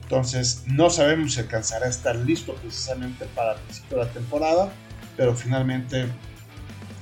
Entonces, 0.10 0.64
no 0.66 0.90
sabemos 0.90 1.36
si 1.36 1.42
alcanzará 1.42 1.86
a 1.86 1.90
estar 1.90 2.16
listo 2.16 2.56
precisamente 2.56 3.26
para 3.36 3.54
el 3.54 3.60
principio 3.60 4.00
de 4.00 4.06
la 4.06 4.12
temporada, 4.12 4.72
pero 5.16 5.36
finalmente 5.36 6.08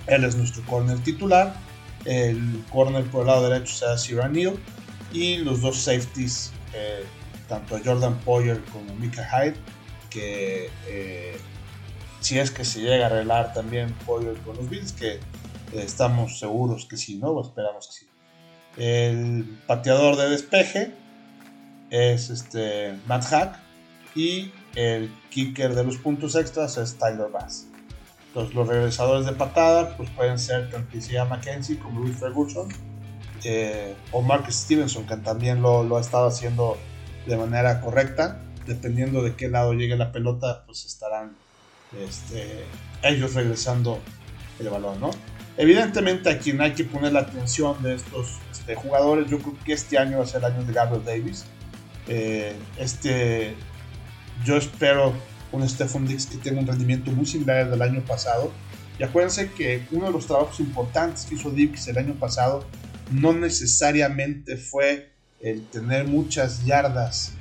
él 0.08 0.26
es 0.26 0.36
nuestro 0.36 0.62
corner 0.64 1.00
titular. 1.00 1.56
El 2.04 2.66
corner 2.70 3.06
por 3.06 3.22
el 3.22 3.28
lado 3.28 3.50
derecho 3.50 3.74
será 3.74 3.98
Sierra 3.98 4.28
Neal 4.28 4.58
y 5.14 5.38
los 5.38 5.62
dos 5.62 5.78
safeties, 5.78 6.52
eh, 6.74 7.06
tanto 7.48 7.80
Jordan 7.84 8.20
Poyer 8.26 8.62
como 8.74 8.94
Mika 8.96 9.24
Hyde, 9.24 9.56
que 10.10 10.70
eh, 10.88 11.38
si 12.20 12.40
es 12.40 12.52
que 12.52 12.66
se 12.66 12.82
llega 12.82 13.06
a 13.06 13.08
arreglar 13.08 13.54
también 13.54 13.94
Poyer 14.06 14.36
con 14.40 14.58
los 14.58 14.70
Bills, 14.70 14.92
que 14.92 15.14
eh, 15.14 15.20
estamos 15.76 16.40
seguros 16.40 16.86
que 16.86 16.98
sí, 16.98 17.16
¿no? 17.16 17.40
esperamos 17.40 17.88
que 17.88 17.94
sí. 17.94 18.08
El 18.76 19.46
pateador 19.66 20.18
de 20.18 20.30
despeje 20.30 21.07
es 21.90 22.30
este 22.30 22.98
Matt 23.08 23.26
Hack 23.26 23.60
y 24.16 24.52
el 24.76 25.12
kicker 25.30 25.74
de 25.76 25.84
los 25.84 25.98
puntos 25.98 26.36
extras 26.36 26.78
es 26.78 26.98
Tyler 26.98 27.30
Bass. 27.32 27.68
Los 28.36 28.68
regresadores 28.68 29.26
de 29.26 29.34
patada 29.34 29.98
pues 29.98 30.10
pueden 30.12 30.38
ser 30.38 30.70
tanto 30.70 30.96
Isaiah 30.96 31.26
McKenzie 31.26 31.80
como 31.80 32.02
Luis 32.02 32.18
Ferguson 32.18 32.68
eh, 33.44 33.96
o 34.12 34.22
Mark 34.22 34.52
Stevenson 34.52 35.08
que 35.08 35.18
también 35.18 35.62
lo, 35.62 35.84
lo 35.84 35.98
ha 35.98 36.02
estado 36.02 36.28
haciendo 36.28 36.78
de 37.26 37.38
manera 37.38 37.82
correcta. 37.82 38.42
Dependiendo 38.68 39.24
de 39.24 39.36
qué 39.36 39.48
lado 39.48 39.74
llegue 39.74 39.96
la 39.96 40.12
pelota 40.12 40.64
pues 40.66 40.86
estarán 40.86 41.36
este, 41.98 42.66
ellos 43.02 43.34
regresando 43.34 44.00
el 44.60 44.70
balón, 44.70 45.00
¿no? 45.00 45.12
Evidentemente 45.58 46.30
a 46.30 46.38
quien 46.38 46.62
hay 46.62 46.74
que 46.74 46.84
poner 46.84 47.14
la 47.14 47.22
atención 47.22 47.82
de 47.82 47.96
estos 47.96 48.38
este, 48.52 48.76
jugadores, 48.76 49.30
yo 49.30 49.40
creo 49.40 49.56
que 49.66 49.74
este 49.74 49.98
año 49.98 50.18
va 50.18 50.24
a 50.24 50.28
ser 50.28 50.44
el 50.44 50.54
año 50.54 50.64
de 50.64 50.74
Gabriel 50.74 51.04
Davis. 51.04 51.46
Eh, 52.08 52.56
este, 52.78 53.56
yo 54.46 54.58
espero 54.58 55.14
un 55.52 55.68
Stephon 55.68 56.08
Dix 56.08 56.26
que 56.26 56.38
tenga 56.38 56.60
un 56.60 56.68
rendimiento 56.68 57.12
muy 57.12 57.26
similar 57.26 57.58
al 57.58 57.72
del 57.72 57.82
año 57.82 58.02
pasado. 58.02 58.52
Y 59.00 59.04
acuérdense 59.04 59.52
que 59.52 59.86
uno 59.92 60.08
de 60.08 60.12
los 60.12 60.26
trabajos 60.26 60.60
importantes 60.60 61.26
que 61.26 61.36
hizo 61.36 61.52
Dix 61.52 61.88
el 61.88 61.98
año 61.98 62.16
pasado 62.16 62.66
no 63.12 63.34
necesariamente 63.34 64.58
fue 64.58 65.12
el 65.40 65.66
tener 65.68 66.08
muchas 66.08 66.66
yardas 66.66 67.34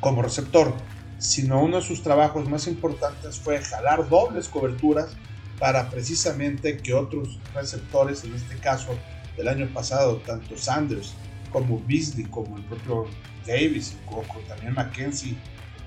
como 0.00 0.22
receptor 0.22 0.74
sino 1.18 1.62
uno 1.62 1.78
de 1.78 1.82
sus 1.82 2.02
trabajos 2.02 2.48
más 2.48 2.66
importantes 2.66 3.38
fue 3.38 3.58
jalar 3.60 4.08
dobles 4.08 4.48
coberturas 4.48 5.10
para 5.58 5.90
precisamente 5.90 6.76
que 6.76 6.94
otros 6.94 7.40
receptores, 7.52 8.22
en 8.24 8.34
este 8.34 8.56
caso 8.56 8.96
del 9.36 9.48
año 9.48 9.68
pasado, 9.74 10.18
tanto 10.18 10.56
Sanders 10.56 11.14
como 11.50 11.82
Beasley, 11.86 12.24
como 12.26 12.56
el 12.56 12.64
propio 12.64 13.06
Davis, 13.48 13.96
o 14.06 14.22
también 14.46 14.74
Mackenzie, 14.74 15.34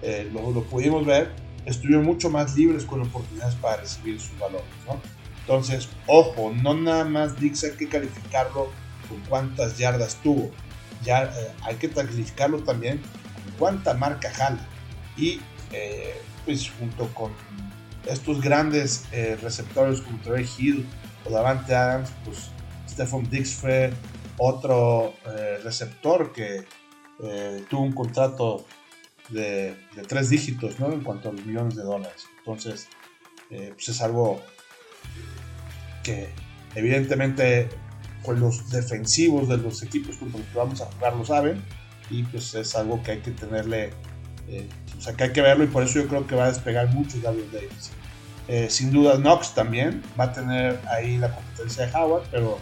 eh, 0.01 0.30
lo, 0.34 0.63
pudimos 0.63 1.06
ver, 1.06 1.32
estuvieron 1.65 2.06
mucho 2.06 2.30
más 2.30 2.56
libres 2.56 2.84
con 2.84 3.01
oportunidades 3.01 3.56
para 3.56 3.77
recibir 3.77 4.20
sus 4.20 4.38
valores. 4.39 4.65
¿no? 4.88 5.00
Entonces, 5.41 5.88
ojo, 6.08 6.51
no 6.62 6.74
nada 6.74 7.06
más 7.06 7.39
Dix 7.39 7.63
hay 7.63 7.72
que 7.72 7.88
calificarlo 7.88 8.72
con 9.08 9.20
cuántas 9.30 9.77
yardas 9.77 10.15
tuvo, 10.24 10.50
ya 11.03 11.24
eh, 11.24 11.51
hay 11.63 11.75
que 11.75 11.89
calificarlo 11.89 12.63
también 12.63 13.00
con 13.00 13.53
cuánta 13.60 13.94
marca 13.94 14.32
jala. 14.32 14.68
Y 15.15 15.39
eh, 15.72 16.20
pues 16.46 16.72
junto 16.80 17.08
con 17.13 17.32
estos 18.08 18.41
grandes 18.41 19.06
receptores 19.41 20.01
como 20.01 20.18
Trey 20.22 20.50
Hill 20.58 20.88
o 21.25 21.30
Davante 21.30 21.75
Adams, 21.75 22.10
pues 22.25 22.50
Dix 23.30 23.53
fue 23.53 23.94
otro 24.38 25.13
receptor 25.63 26.34
que 26.34 26.65
tuvo 27.70 27.82
un 27.82 27.92
contrato 27.92 28.66
de, 29.30 29.75
tres 30.08 30.30
dígitos 30.30 30.80
¿no? 30.80 30.92
en 30.92 31.01
cuanto 31.01 31.30
a 31.30 31.34
los 31.34 31.46
millones 31.46 31.75
de 31.75 31.84
dólares. 31.84 32.25
Entonces, 32.40 32.88
pues 33.50 33.90
es 33.90 34.01
algo 34.01 34.42
que 36.04 36.30
evidentemente 36.75 37.70
con 38.24 38.40
los 38.40 38.70
defensivos 38.70 39.48
de 39.48 39.58
los 39.58 39.82
equipos 39.84 40.18
con 40.18 40.32
los 40.32 40.42
que 40.42 40.58
vamos 40.58 40.82
a 40.82 40.86
jugar 40.86 41.16
lo 41.16 41.25
saben 41.25 41.62
y 42.10 42.24
pues 42.24 42.54
es 42.56 42.75
algo 42.75 43.01
que 43.04 43.12
hay 43.12 43.20
que 43.20 43.32
tenerle, 43.32 43.92
eh, 44.48 44.68
o 44.98 45.01
sea 45.01 45.13
que 45.13 45.25
hay 45.25 45.32
que 45.32 45.42
verlo 45.42 45.63
y 45.63 45.68
por 45.68 45.84
eso 45.84 46.01
yo 46.01 46.08
creo 46.08 46.28
que 46.28 46.36
va 46.36 46.46
a 46.46 46.48
despegar 46.50 46.94
mucho 46.94 47.18
David 47.20 47.46
Davis. 47.54 47.92
Eh, 48.48 48.70
sin 48.70 48.92
duda 48.92 49.16
Knox 49.16 49.54
también 49.54 50.04
va 50.20 50.25
a 50.25 50.34
tener 50.34 50.80
ahí 50.90 51.18
la 51.18 51.34
competencia 51.34 51.88
de 51.88 51.94
Howard, 51.96 52.24
pero 52.32 52.60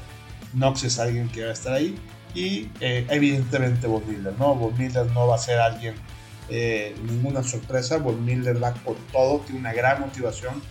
Knox 0.53 0.83
es 0.83 0.99
alguien 0.99 1.29
que 1.29 1.43
va 1.43 1.49
a 1.49 1.53
estar 1.53 1.73
ahí 1.73 1.97
y 2.33 2.69
eh, 2.79 3.05
evidentemente 3.09 3.87
Miller, 3.87 4.33
¿no? 4.37 4.55
Von 4.55 4.77
Miller 4.77 5.05
no 5.07 5.27
va 5.27 5.35
a 5.35 5.39
ser 5.39 5.59
alguien, 5.59 5.95
ninguna 6.49 7.43
sorpresa, 7.43 7.97
Von 7.97 8.25
Miller 8.25 8.61
va 8.61 8.73
por 8.73 8.95
todo, 9.11 9.39
tiene 9.41 9.59
una 9.59 9.73
gran 9.73 10.01
motivación, 10.01 10.61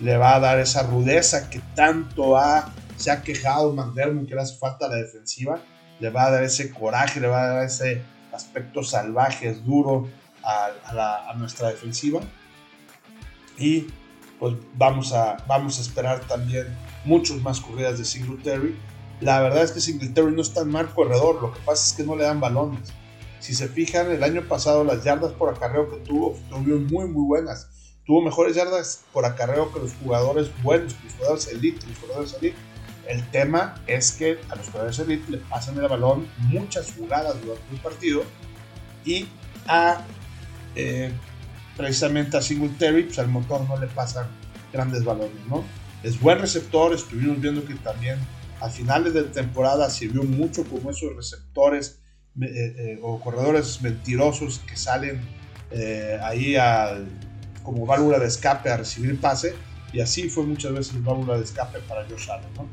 le 0.00 0.16
va 0.16 0.36
a 0.36 0.40
dar 0.40 0.58
esa 0.58 0.82
rudeza 0.82 1.50
que 1.50 1.60
tanto 1.74 2.36
ha, 2.36 2.72
se 2.96 3.10
ha 3.10 3.22
quejado 3.22 3.72
McDermott 3.72 4.28
que 4.28 4.34
le 4.34 4.40
hace 4.40 4.56
falta 4.56 4.88
la 4.88 4.96
defensiva, 4.96 5.60
le 6.00 6.10
va 6.10 6.24
a 6.24 6.30
dar 6.30 6.42
ese 6.42 6.70
coraje, 6.70 7.20
le 7.20 7.28
va 7.28 7.44
a 7.44 7.46
dar 7.48 7.64
ese 7.64 8.02
aspecto 8.32 8.82
salvaje, 8.82 9.54
duro 9.54 10.08
a, 10.42 11.34
nuestra 11.36 11.68
defensiva. 11.68 12.20
Y 13.58 13.86
pues 14.38 14.54
vamos 14.74 15.12
a, 15.12 15.36
vamos 15.46 15.78
a 15.78 15.82
esperar 15.82 16.20
también 16.20 16.66
muchos 17.04 17.42
más 17.42 17.60
corridas 17.60 17.98
de 17.98 18.04
Singletary. 18.04 18.76
La 19.20 19.40
verdad 19.40 19.62
es 19.62 19.72
que 19.72 19.80
Singletary 19.80 20.32
no 20.32 20.42
es 20.42 20.54
tan 20.54 20.70
mal 20.70 20.92
corredor, 20.94 21.42
lo 21.42 21.52
que 21.52 21.60
pasa 21.60 21.90
es 21.90 21.92
que 21.94 22.04
no 22.04 22.16
le 22.16 22.24
dan 22.24 22.40
balones. 22.40 22.92
Si 23.38 23.54
se 23.54 23.68
fijan, 23.68 24.10
el 24.10 24.22
año 24.22 24.42
pasado 24.48 24.84
las 24.84 25.04
yardas 25.04 25.32
por 25.32 25.54
acarreo 25.54 25.90
que 25.90 25.96
tuvo, 25.98 26.36
tuvieron 26.48 26.86
muy, 26.86 27.06
muy 27.06 27.24
buenas 27.24 27.68
tuvo 28.10 28.22
mejores 28.22 28.56
yardas 28.56 29.04
por 29.12 29.24
acarreo 29.24 29.72
que 29.72 29.78
los 29.78 29.92
jugadores 30.02 30.50
buenos, 30.64 30.96
los 31.04 31.14
jugadores 31.14 31.46
elite, 31.46 31.86
los 31.86 31.96
jugadores 31.98 32.36
elite. 32.40 32.56
El 33.06 33.24
tema 33.30 33.80
es 33.86 34.10
que 34.10 34.40
a 34.48 34.56
los 34.56 34.66
jugadores 34.66 34.98
elite 34.98 35.30
le 35.30 35.38
pasan 35.38 35.78
el 35.78 35.86
balón 35.86 36.26
muchas 36.38 36.92
jugadas 36.92 37.40
durante 37.40 37.62
un 37.72 37.78
partido 37.78 38.24
y 39.04 39.28
a 39.68 40.04
eh, 40.74 41.12
precisamente 41.76 42.36
a 42.36 42.42
Singletary, 42.42 43.04
pues 43.04 43.20
al 43.20 43.28
motor 43.28 43.60
no 43.68 43.76
le 43.78 43.86
pasan 43.86 44.26
grandes 44.72 45.04
balones, 45.04 45.46
¿no? 45.48 45.62
Es 46.02 46.20
buen 46.20 46.40
receptor, 46.40 46.92
estuvimos 46.92 47.40
viendo 47.40 47.64
que 47.64 47.76
también 47.76 48.18
a 48.60 48.68
finales 48.68 49.14
de 49.14 49.24
temporada 49.24 49.88
sirvió 49.90 50.22
mucho 50.22 50.64
como 50.64 50.90
esos 50.90 51.14
receptores 51.16 52.00
eh, 52.40 52.46
eh, 52.46 52.98
o 53.02 53.20
corredores 53.20 53.80
mentirosos 53.82 54.60
que 54.60 54.76
salen 54.76 55.20
ahí 56.22 56.56
al 56.56 57.06
como 57.62 57.86
válvula 57.86 58.18
de 58.18 58.26
escape 58.26 58.70
a 58.70 58.78
recibir 58.78 59.20
pase 59.20 59.54
y 59.92 60.00
así 60.00 60.28
fue 60.28 60.44
muchas 60.44 60.72
veces 60.72 61.02
válvula 61.02 61.36
de 61.36 61.44
escape 61.44 61.78
para 61.80 62.04
Josh 62.08 62.30
Allen, 62.30 62.52
¿no? 62.56 62.68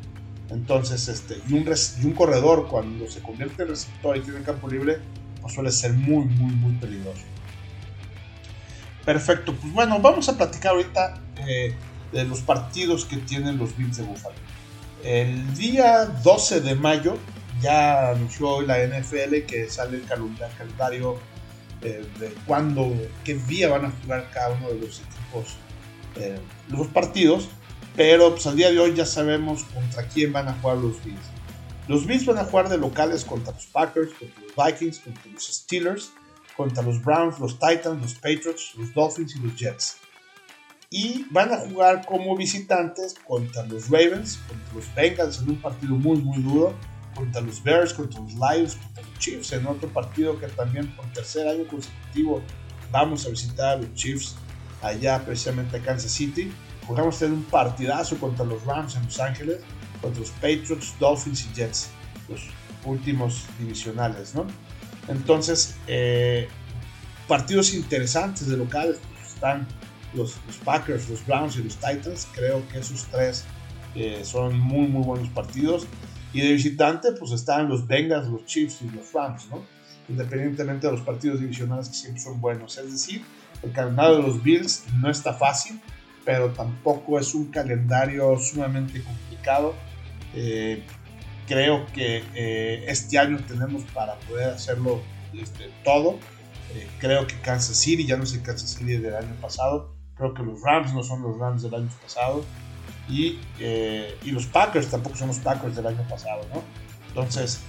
Entonces, 0.50 1.08
este, 1.08 1.42
y 1.48 1.54
un, 1.54 1.66
y 1.68 2.06
un 2.06 2.14
corredor 2.14 2.68
cuando 2.68 3.10
se 3.10 3.22
convierte 3.22 3.64
en 3.64 3.70
receptor 3.70 4.16
y 4.16 4.22
tiene 4.22 4.42
campo 4.44 4.68
libre, 4.70 5.00
pues 5.42 5.54
suele 5.54 5.72
ser 5.72 5.94
muy, 5.94 6.26
muy, 6.26 6.54
muy 6.54 6.74
peligroso. 6.76 7.24
Perfecto, 9.04 9.54
pues 9.54 9.74
bueno, 9.74 10.00
vamos 10.00 10.30
a 10.30 10.38
platicar 10.38 10.74
ahorita 10.74 11.22
eh, 11.48 11.74
de 12.12 12.24
los 12.24 12.42
partidos 12.42 13.06
que 13.06 13.18
tienen 13.18 13.58
los 13.58 13.76
Bills 13.76 13.98
de 13.98 14.04
Buffalo. 14.04 14.36
El 15.08 15.56
día 15.56 16.04
12 16.06 16.60
de 16.60 16.76
mayo 16.76 17.18
ya 17.62 18.10
anunció 18.10 18.62
la 18.62 18.86
NFL 18.86 19.46
que 19.48 19.70
sale 19.70 20.00
el 20.00 20.06
calendario 20.06 21.18
eh, 21.82 22.06
de 22.20 22.28
cuándo, 22.46 22.94
qué 23.24 23.36
día 23.36 23.70
van 23.70 23.86
a 23.86 23.92
jugar 24.02 24.30
cada 24.34 24.50
uno 24.56 24.68
de 24.68 24.82
los 24.82 25.00
equipos 25.00 25.56
eh, 26.16 26.38
los 26.68 26.88
partidos, 26.88 27.48
pero 27.96 28.32
pues 28.32 28.48
al 28.48 28.58
día 28.58 28.70
de 28.70 28.80
hoy 28.80 28.96
ya 28.96 29.06
sabemos 29.06 29.64
contra 29.74 30.06
quién 30.10 30.34
van 30.34 30.50
a 30.50 30.54
jugar 30.56 30.76
los 30.80 31.02
Bills. 31.02 31.26
Los 31.88 32.06
Bills 32.06 32.26
van 32.26 32.40
a 32.40 32.44
jugar 32.44 32.68
de 32.68 32.78
locales 32.78 33.24
contra 33.24 33.54
los 33.54 33.66
Packers, 33.68 34.12
contra 34.12 34.42
los 34.42 34.68
Vikings, 34.68 35.00
contra 35.00 35.32
los 35.32 35.48
Steelers, 35.48 36.12
contra 36.58 36.84
los 36.84 37.02
Browns, 37.02 37.40
los 37.40 37.58
Titans, 37.58 38.02
los 38.02 38.14
Patriots, 38.16 38.74
los 38.78 38.94
Dolphins 38.94 39.38
y 39.38 39.40
los 39.40 39.56
Jets. 39.56 40.00
Y 40.90 41.26
van 41.32 41.52
a 41.52 41.58
jugar 41.58 42.06
como 42.06 42.36
visitantes 42.38 43.16
contra 43.28 43.66
los 43.66 43.90
Ravens, 43.90 44.40
contra 44.48 44.74
los 44.74 44.96
Bengals 44.96 45.42
en 45.42 45.50
un 45.50 45.62
partido 45.62 45.96
muy 45.96 46.18
muy 46.18 46.42
duro, 46.42 46.74
contra 47.14 47.42
los 47.42 47.62
Bears, 47.62 47.94
contra 47.94 48.22
los 48.22 48.34
Lions, 48.34 48.76
contra 48.76 49.04
los 49.04 49.20
Chiefs, 49.20 49.52
en 49.52 49.66
otro 49.66 49.90
partido 49.90 50.40
que 50.40 50.48
también 50.48 50.96
por 50.96 51.06
tercer 51.12 51.48
año 51.48 51.68
consecutivo 51.68 52.42
vamos 52.92 53.26
a 53.26 53.30
visitar 53.30 53.80
los 53.80 53.94
Chiefs 53.96 54.36
allá 54.82 55.24
precisamente 55.26 55.78
a 55.78 55.82
Kansas 55.82 56.12
City. 56.12 56.52
Jugamos 56.86 57.20
tener 57.20 57.34
un 57.34 57.44
partidazo 57.44 58.18
contra 58.18 58.46
los 58.46 58.64
Rams 58.64 58.96
en 58.96 59.04
Los 59.04 59.20
Ángeles, 59.20 59.60
contra 60.02 60.22
los 60.22 60.30
Patriots, 60.32 60.96
Dolphins 61.00 61.46
y 61.46 61.54
Jets, 61.56 61.90
los 62.30 62.42
últimos 62.86 63.46
divisionales, 63.60 64.34
¿no? 64.34 64.48
Entonces, 65.10 65.76
eh, 65.88 66.48
partidos 67.28 67.74
interesantes 67.74 68.48
de 68.48 68.56
locales, 68.56 68.98
pues, 69.16 69.34
están 69.34 69.68
los, 70.14 70.36
Packers, 70.64 71.10
los 71.10 71.26
Browns 71.26 71.58
y 71.58 71.64
los 71.64 71.76
Titans. 71.76 72.28
Creo 72.34 72.68
que 72.70 72.80
esos 72.80 73.06
tres 73.06 73.46
eh, 73.96 74.22
son 74.24 74.60
muy, 74.60 74.88
muy 74.88 75.04
buenos 75.04 75.30
partidos. 75.30 75.88
Y 76.34 76.42
de 76.42 76.54
visitante, 76.54 77.14
pues 77.14 77.32
están 77.32 77.70
los 77.70 77.88
Bengals, 77.88 78.28
los 78.28 78.46
Chiefs 78.46 78.82
y 78.82 78.90
los 78.90 79.12
Rams, 79.14 79.48
¿no? 79.50 79.64
Independientemente 80.10 80.88
de 80.88 80.94
los 80.94 81.02
partidos 81.02 81.40
divisionales 81.40 81.90
que 81.90 81.96
siempre 81.96 82.22
son 82.22 82.40
buenos. 82.40 82.78
Es 82.78 82.92
decir, 82.92 83.24
el 83.64 83.72
calendario 83.72 84.18
de 84.18 84.24
los 84.24 84.44
Bills 84.44 84.84
no 85.02 85.10
está 85.10 85.34
fácil, 85.34 85.82
pero 86.26 86.50
tampoco 86.50 87.20
es 87.20 87.34
un 87.34 87.46
calendario 87.46 88.38
sumamente 88.38 89.02
complicado. 89.02 89.74
Eh, 90.36 90.84
creo 91.48 91.86
que 91.94 92.24
eh, 92.36 92.86
este 92.88 93.18
año 93.18 93.40
tenemos 93.48 93.84
para 93.94 94.16
poder 94.20 94.50
hacerlo 94.50 95.02
este, 95.34 95.72
todo. 95.84 96.20
Eh, 96.74 96.88
creo 97.00 97.26
que 97.26 97.40
Kansas 97.40 97.78
City 97.78 98.06
ya 98.06 98.18
no 98.18 98.24
el 98.24 98.42
Kansas 98.42 98.72
City 98.72 98.98
del 98.98 99.16
año 99.16 99.36
pasado. 99.42 99.97
Creo 100.18 100.34
que 100.34 100.44
los 100.44 100.62
Rams 100.62 100.94
no 100.94 101.04
son 101.04 101.22
los 101.22 101.38
Rams 101.38 101.62
del 101.64 101.76
año 101.76 101.90
pasado. 102.02 102.44
Eh, 103.10 104.18
y, 104.24 104.32
los 104.32 104.46
Packers 104.48 104.90
tampoco 104.90 105.16
son 105.16 105.30
los 105.30 105.40
Packers 105.40 105.76
del 105.76 105.88
año 105.88 106.06
pasado, 106.10 106.42
¿no? 106.54 106.62
Entonces, 107.08 107.62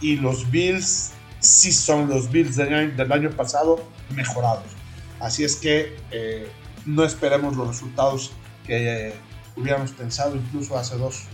y 0.00 0.16
los 0.16 0.50
Bills 0.50 1.12
sí 1.40 1.72
son 1.72 2.08
los 2.08 2.30
Bills 2.30 2.56
del 2.56 3.12
año, 3.12 3.30
pasado 3.30 3.82
mejorados. 4.10 4.64
Así 5.20 5.44
es 5.44 5.56
que 5.56 5.96
eh, 6.10 6.48
no 6.86 7.04
esperemos 7.04 7.56
los 7.56 7.68
resultados 7.68 8.32
que 8.66 9.14
hubiéramos 9.56 9.92
pensado 9.92 10.36
incluso 10.36 10.76
hace 10.76 10.96
dos 10.96 11.24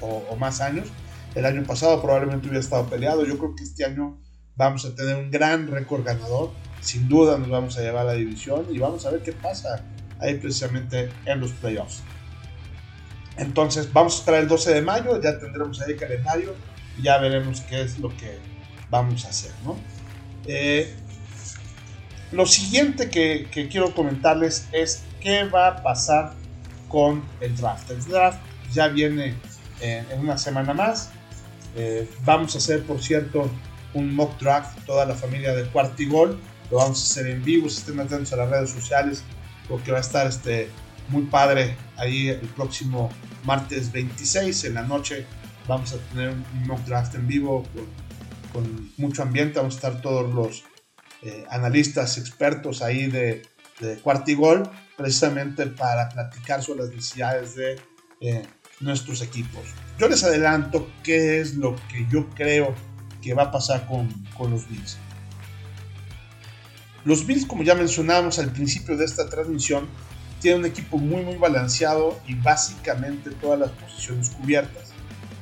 o, 0.00 0.36
más 0.36 0.60
años. 0.60 0.88
El 1.34 1.44
año 1.44 1.64
pasado 1.64 2.00
probablemente 2.00 2.46
hubiera 2.48 2.60
estado 2.60 2.86
peleado. 2.86 3.24
Yo 3.26 3.38
creo 3.38 3.54
que 3.54 3.64
este 3.64 3.84
año 3.84 4.18
vamos 4.56 4.84
a 4.86 4.94
tener 4.94 5.16
un 5.16 5.30
gran 5.30 5.68
récord 5.68 6.02
ganador. 6.02 6.50
Sin 6.80 7.08
duda 7.08 7.36
nos 7.36 7.48
vamos 7.48 7.76
a 7.76 7.82
llevar 7.82 8.02
a 8.02 8.12
la 8.12 8.12
división 8.14 8.66
y 8.70 8.78
vamos 8.78 9.04
a 9.04 9.10
ver 9.10 9.22
qué 9.22 9.32
pasa 9.32 9.84
ahí 10.20 10.34
precisamente 10.38 11.10
en 11.24 11.40
los 11.40 11.52
playoffs. 11.52 12.02
Entonces 13.36 13.92
vamos 13.92 14.16
a 14.16 14.18
esperar 14.18 14.42
el 14.42 14.48
12 14.48 14.74
de 14.74 14.82
mayo, 14.82 15.20
ya 15.20 15.38
tendremos 15.38 15.80
ahí 15.80 15.92
el 15.92 15.98
calendario 15.98 16.54
y 16.98 17.02
ya 17.02 17.18
veremos 17.18 17.60
qué 17.62 17.82
es 17.82 17.98
lo 17.98 18.08
que 18.16 18.38
vamos 18.90 19.24
a 19.24 19.28
hacer. 19.28 19.52
¿no? 19.64 19.76
Eh, 20.46 20.94
lo 22.32 22.46
siguiente 22.46 23.10
que, 23.10 23.48
quiero 23.70 23.94
comentarles 23.94 24.66
es 24.72 25.04
qué 25.20 25.44
va 25.44 25.68
a 25.68 25.82
pasar 25.82 26.32
con 26.88 27.22
el 27.40 27.56
draft. 27.56 27.90
El 27.90 28.04
draft 28.04 28.38
ya 28.72 28.88
viene 28.88 29.34
en, 29.80 30.06
una 30.18 30.38
semana 30.38 30.72
más. 30.72 31.10
Eh, 31.76 32.08
vamos 32.24 32.54
a 32.54 32.58
hacer, 32.58 32.84
por 32.84 33.02
cierto, 33.02 33.50
un 33.92 34.14
mock 34.14 34.40
draft, 34.40 34.78
toda 34.86 35.04
la 35.04 35.14
familia 35.14 35.54
de 35.54 35.64
Cuartigol. 35.66 36.40
Lo 36.70 36.78
vamos 36.78 37.00
a 37.00 37.04
hacer 37.04 37.30
en 37.30 37.44
vivo, 37.44 37.68
estén 37.68 38.00
atentos 38.00 38.32
a 38.32 38.36
las 38.36 38.50
redes 38.50 38.70
sociales 38.70 39.22
porque 39.68 39.92
va 39.92 39.98
a 39.98 40.00
estar 40.00 40.26
este, 40.26 40.68
muy 41.08 41.22
padre 41.22 41.76
ahí 41.96 42.28
el 42.28 42.48
próximo 42.48 43.10
martes 43.44 43.92
26 43.92 44.64
en 44.64 44.74
la 44.74 44.82
noche. 44.82 45.26
Vamos 45.66 45.92
a 45.92 45.98
tener 46.10 46.30
un 46.30 46.66
mock 46.66 46.80
draft 46.84 47.14
en 47.14 47.26
vivo 47.26 47.64
con, 48.52 48.92
mucho 48.96 49.22
ambiente. 49.22 49.58
Vamos 49.58 49.74
a 49.74 49.76
estar 49.76 50.00
todos 50.00 50.32
los 50.32 50.64
eh, 51.22 51.44
analistas 51.50 52.18
expertos 52.18 52.82
ahí 52.82 53.06
de, 53.06 53.42
de 53.80 53.96
Cuartigol 53.98 54.68
precisamente 54.96 55.66
para 55.66 56.08
platicar 56.08 56.62
sobre 56.62 56.84
las 56.84 56.90
necesidades 56.90 57.54
de 57.54 57.80
eh, 58.20 58.46
nuestros 58.80 59.22
equipos. 59.22 59.62
Yo 59.98 60.08
les 60.08 60.24
adelanto 60.24 60.88
qué 61.02 61.40
es 61.40 61.54
lo 61.54 61.76
que 61.88 62.06
yo 62.10 62.28
creo 62.30 62.74
que 63.22 63.34
va 63.34 63.44
a 63.44 63.50
pasar 63.50 63.86
con, 63.86 64.08
con 64.36 64.50
los 64.50 64.68
Bills. 64.68 64.98
Los 67.06 67.24
Bills, 67.24 67.46
como 67.46 67.62
ya 67.62 67.76
mencionamos 67.76 68.40
al 68.40 68.50
principio 68.50 68.96
de 68.96 69.04
esta 69.04 69.28
transmisión, 69.28 69.86
tienen 70.40 70.60
un 70.60 70.66
equipo 70.66 70.98
muy 70.98 71.22
muy 71.22 71.36
balanceado 71.36 72.18
y 72.26 72.34
básicamente 72.34 73.30
todas 73.30 73.60
las 73.60 73.70
posiciones 73.70 74.30
cubiertas. 74.30 74.90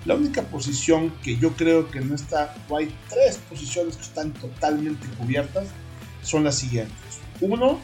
La 0.05 0.15
única 0.15 0.43
posición 0.43 1.11
que 1.23 1.39
yo 1.39 1.55
creo 1.57 1.91
que 1.91 2.03
no 2.03 2.15
está, 2.15 2.55
o 2.69 2.77
hay 2.77 2.95
tres 3.09 3.39
posiciones 3.49 3.97
que 3.97 4.03
están 4.03 4.35
totalmente 4.35 5.07
cubiertas, 5.17 5.67
son 6.23 6.45
las 6.45 6.57
siguientes. 6.57 7.21
Uno, 7.41 7.81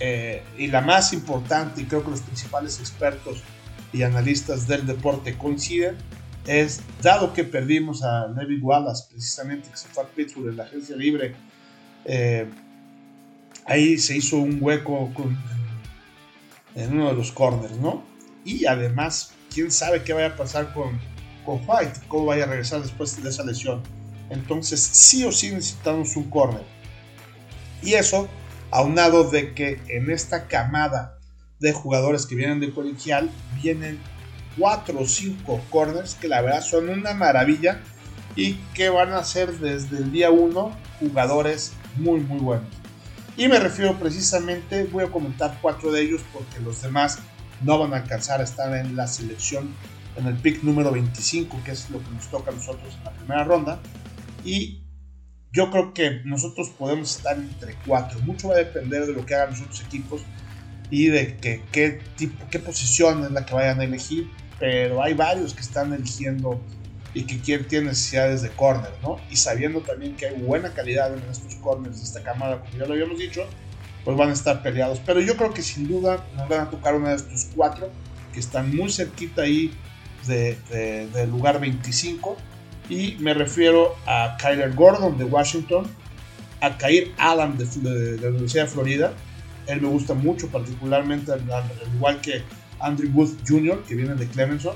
eh, 0.00 0.42
y 0.58 0.66
la 0.66 0.80
más 0.80 1.12
importante, 1.12 1.82
y 1.82 1.84
creo 1.84 2.02
que 2.02 2.10
los 2.10 2.22
principales 2.22 2.80
expertos 2.80 3.38
y 3.92 4.02
analistas 4.02 4.66
del 4.66 4.84
deporte 4.84 5.38
coinciden, 5.38 5.96
es, 6.44 6.80
dado 7.00 7.32
que 7.34 7.44
perdimos 7.44 8.02
a 8.02 8.26
Neville 8.36 8.62
Wallace, 8.62 9.04
precisamente 9.08 9.70
que 9.70 9.76
se 9.76 9.86
fue 9.86 10.02
a 10.02 10.06
Pittsburgh 10.08 10.48
en 10.48 10.56
la 10.56 10.64
agencia 10.64 10.96
libre, 10.96 11.36
eh, 12.04 12.46
ahí 13.66 13.98
se 13.98 14.16
hizo 14.16 14.38
un 14.38 14.58
hueco 14.60 15.10
en 16.74 16.92
uno 16.92 17.08
de 17.08 17.14
los 17.14 17.32
corners, 17.32 17.76
¿no? 17.76 18.04
Y 18.44 18.66
además, 18.66 19.32
quién 19.52 19.70
sabe 19.70 20.02
qué 20.02 20.12
vaya 20.12 20.28
a 20.28 20.36
pasar 20.36 20.72
con, 20.72 20.98
con 21.44 21.60
White, 21.66 22.00
cómo 22.08 22.26
vaya 22.26 22.44
a 22.44 22.48
regresar 22.48 22.82
después 22.82 23.22
de 23.22 23.28
esa 23.28 23.44
lesión. 23.44 23.82
Entonces, 24.30 24.80
sí 24.80 25.24
o 25.24 25.32
sí 25.32 25.50
necesitamos 25.50 26.16
un 26.16 26.28
corner. 26.30 26.64
Y 27.82 27.94
eso, 27.94 28.28
aunado 28.70 29.30
de 29.30 29.54
que 29.54 29.80
en 29.88 30.10
esta 30.10 30.46
camada 30.48 31.18
de 31.60 31.72
jugadores 31.72 32.26
que 32.26 32.34
vienen 32.34 32.60
de 32.60 32.72
colegial, 32.72 33.30
vienen 33.62 33.98
cuatro 34.58 35.00
o 35.00 35.06
cinco 35.06 35.60
corners 35.70 36.14
que 36.14 36.28
la 36.28 36.40
verdad 36.40 36.62
son 36.62 36.88
una 36.88 37.14
maravilla 37.14 37.80
y 38.36 38.54
que 38.74 38.88
van 38.88 39.12
a 39.12 39.24
ser 39.24 39.58
desde 39.58 39.98
el 39.98 40.12
día 40.12 40.30
1 40.30 40.76
jugadores 41.00 41.72
muy 41.96 42.20
muy 42.20 42.40
buenos. 42.40 42.83
Y 43.36 43.48
me 43.48 43.58
refiero 43.58 43.98
precisamente, 43.98 44.84
voy 44.84 45.04
a 45.04 45.10
comentar 45.10 45.58
cuatro 45.60 45.90
de 45.90 46.02
ellos 46.02 46.22
porque 46.32 46.60
los 46.60 46.82
demás 46.82 47.18
no 47.62 47.78
van 47.78 47.92
a 47.92 47.96
alcanzar 47.96 48.40
a 48.40 48.44
estar 48.44 48.74
en 48.76 48.94
la 48.94 49.06
selección 49.06 49.74
en 50.16 50.26
el 50.26 50.36
pick 50.36 50.62
número 50.62 50.92
25, 50.92 51.60
que 51.64 51.72
es 51.72 51.90
lo 51.90 51.98
que 51.98 52.10
nos 52.10 52.28
toca 52.28 52.52
a 52.52 52.54
nosotros 52.54 52.94
en 52.98 53.04
la 53.04 53.10
primera 53.10 53.44
ronda. 53.44 53.80
Y 54.44 54.82
yo 55.52 55.70
creo 55.70 55.92
que 55.92 56.20
nosotros 56.24 56.70
podemos 56.70 57.16
estar 57.16 57.36
entre 57.36 57.74
cuatro. 57.86 58.20
Mucho 58.20 58.48
va 58.48 58.54
a 58.54 58.58
depender 58.58 59.06
de 59.06 59.12
lo 59.12 59.26
que 59.26 59.34
hagan 59.34 59.50
los 59.50 59.62
otros 59.62 59.80
equipos 59.82 60.22
y 60.90 61.06
de 61.06 61.36
que, 61.38 61.62
qué, 61.72 62.02
tipo, 62.16 62.44
qué 62.50 62.60
posición 62.60 63.24
es 63.24 63.32
la 63.32 63.44
que 63.44 63.54
vayan 63.54 63.80
a 63.80 63.84
elegir. 63.84 64.30
Pero 64.60 65.02
hay 65.02 65.14
varios 65.14 65.54
que 65.54 65.62
están 65.62 65.92
eligiendo 65.92 66.60
y 67.14 67.24
que 67.24 67.58
tienen 67.58 67.88
necesidades 67.88 68.42
de 68.42 68.50
corner, 68.50 68.90
¿no? 69.00 69.18
Y 69.30 69.36
sabiendo 69.36 69.80
también 69.80 70.16
que 70.16 70.26
hay 70.26 70.34
buena 70.34 70.74
calidad 70.74 71.14
en 71.14 71.22
estos 71.30 71.54
corners 71.56 71.98
de 71.98 72.04
esta 72.04 72.22
cámara, 72.22 72.58
como 72.58 72.72
ya 72.72 72.86
lo 72.86 72.92
habíamos 72.92 73.18
dicho, 73.18 73.46
pues 74.04 74.16
van 74.16 74.30
a 74.30 74.32
estar 74.32 74.62
peleados. 74.62 75.00
Pero 75.06 75.20
yo 75.20 75.36
creo 75.36 75.54
que 75.54 75.62
sin 75.62 75.86
duda 75.86 76.26
nos 76.36 76.48
van 76.48 76.62
a 76.62 76.70
tocar 76.70 76.96
uno 76.96 77.08
de 77.08 77.14
estos 77.14 77.48
cuatro 77.54 77.88
que 78.32 78.40
están 78.40 78.74
muy 78.74 78.90
cerquita 78.90 79.42
ahí 79.42 79.72
del 80.26 80.58
de, 81.12 81.26
lugar 81.28 81.60
25 81.60 82.36
y 82.88 83.16
me 83.20 83.32
refiero 83.32 83.94
a 84.06 84.36
Kyler 84.38 84.74
Gordon 84.74 85.16
de 85.16 85.24
Washington, 85.24 85.86
a 86.60 86.76
Kair 86.76 87.12
Allen 87.16 87.56
de, 87.56 88.18
la 88.20 88.28
Universidad 88.28 88.64
de 88.64 88.70
Florida. 88.70 89.12
Él 89.66 89.80
me 89.80 89.88
gusta 89.88 90.14
mucho, 90.14 90.48
particularmente 90.48 91.32
al, 91.32 91.42
igual 91.94 92.20
que 92.20 92.42
Andrew 92.80 93.10
Booth 93.10 93.38
Jr., 93.46 93.82
que 93.84 93.94
viene 93.94 94.14
de 94.14 94.26
Clemenson. 94.26 94.74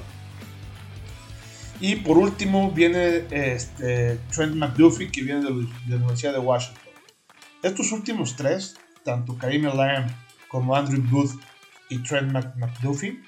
Y 1.81 1.97
por 1.97 2.19
último 2.19 2.73
viene 2.73 3.25
este, 3.31 4.19
Trent 4.35 4.55
McDuffie, 4.57 5.11
que 5.11 5.23
viene 5.23 5.41
de, 5.43 5.51
la 5.89 5.97
Universidad 5.97 6.33
de 6.33 6.41
Washington. 6.41 6.83
Estos 7.63 7.93
últimos 7.93 8.37
tres, 8.37 8.77
tanto 9.05 9.37
Karim 9.37 9.65
Lamb 9.67 10.11
como 10.49 10.75
Andrew 10.75 11.03
Booth 11.03 11.41
y 11.89 11.99
Trent 12.03 12.33
McDuffie, 12.33 13.21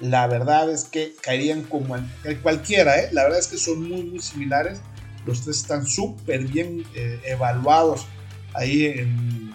la 0.00 0.26
verdad 0.26 0.70
es 0.70 0.84
que 0.84 1.14
caerían 1.20 1.62
como 1.62 1.96
en 1.96 2.08
cualquiera, 2.42 2.98
¿eh? 2.98 3.10
la 3.12 3.24
verdad 3.24 3.38
es 3.38 3.48
que 3.48 3.58
son 3.58 3.86
muy, 3.86 4.02
muy 4.02 4.20
similares. 4.20 4.80
Los 5.26 5.42
tres 5.42 5.58
están 5.58 5.86
súper 5.86 6.44
bien 6.44 6.84
eh, 6.94 7.20
evaluados 7.26 8.06
ahí 8.54 8.86
en, 8.86 9.50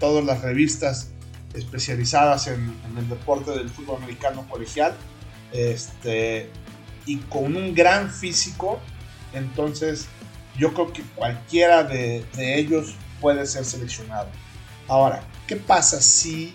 todas 0.00 0.24
las 0.24 0.40
revistas 0.40 1.10
especializadas 1.52 2.46
en, 2.46 2.74
el 2.96 3.08
deporte 3.08 3.50
del 3.50 3.68
fútbol 3.68 3.96
americano 3.96 4.46
colegial. 4.48 4.94
Este, 5.52 6.48
y 7.10 7.16
con 7.16 7.56
un 7.56 7.74
gran 7.74 8.10
físico, 8.10 8.78
entonces 9.32 10.06
yo 10.56 10.72
creo 10.72 10.92
que 10.92 11.02
cualquiera 11.14 11.82
de, 11.82 12.24
de 12.36 12.58
ellos 12.58 12.94
puede 13.20 13.46
ser 13.46 13.64
seleccionado. 13.64 14.28
Ahora, 14.86 15.22
¿qué 15.46 15.56
pasa 15.56 16.00
si 16.00 16.52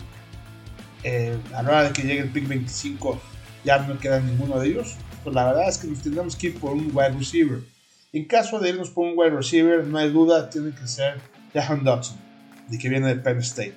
eh, 1.04 1.38
a 1.54 1.62
la 1.62 1.70
hora 1.70 1.84
de 1.84 1.94
que 1.94 2.02
llegue 2.02 2.22
el 2.22 2.32
pick 2.32 2.48
25 2.48 3.22
ya 3.63 3.80
no 3.80 4.00
queda 4.00 4.20
ninguno 4.20 4.60
de 4.60 4.70
ellos, 4.70 4.96
pues 5.24 5.36
la 5.36 5.46
verdad 5.46 5.68
es 5.68 5.78
que 5.78 5.88
nos 5.88 6.02
tendremos 6.02 6.36
que 6.36 6.48
ir 6.48 6.60
por 6.60 6.72
un 6.72 6.89
wide 6.94 7.10
receiver. 7.10 7.60
En 8.13 8.26
caso 8.26 8.60
de 8.60 8.70
irnos 8.70 8.89
por 8.91 9.06
un 9.06 9.13
wide 9.15 9.32
receiver, 9.32 9.86
no 9.86 9.98
hay 9.98 10.10
duda, 10.10 10.50
tiene 10.50 10.74
que 10.74 10.88
ser 10.88 11.20
Jahan 11.54 11.84
Dodson, 11.84 12.18
de 12.70 12.78
que 12.78 12.88
viene 12.88 13.08
de 13.10 13.18
Penn 13.18 13.39
State. 13.39 13.76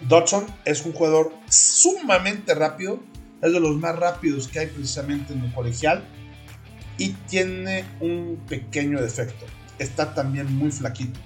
Dodson 0.00 0.46
es 0.64 0.86
un 0.86 0.92
jugador 0.92 1.32
sumamente 1.50 2.54
rápido, 2.54 3.00
es 3.42 3.52
de 3.52 3.60
los 3.60 3.76
más 3.76 3.96
rápidos 3.96 4.48
que 4.48 4.60
hay 4.60 4.66
precisamente 4.66 5.32
en 5.32 5.44
el 5.44 5.52
colegial 5.52 6.04
y 6.96 7.10
tiene 7.28 7.84
un 8.00 8.40
pequeño 8.48 9.00
defecto. 9.00 9.46
Está 9.78 10.14
también 10.14 10.52
muy 10.54 10.70
flaquito. 10.70 11.18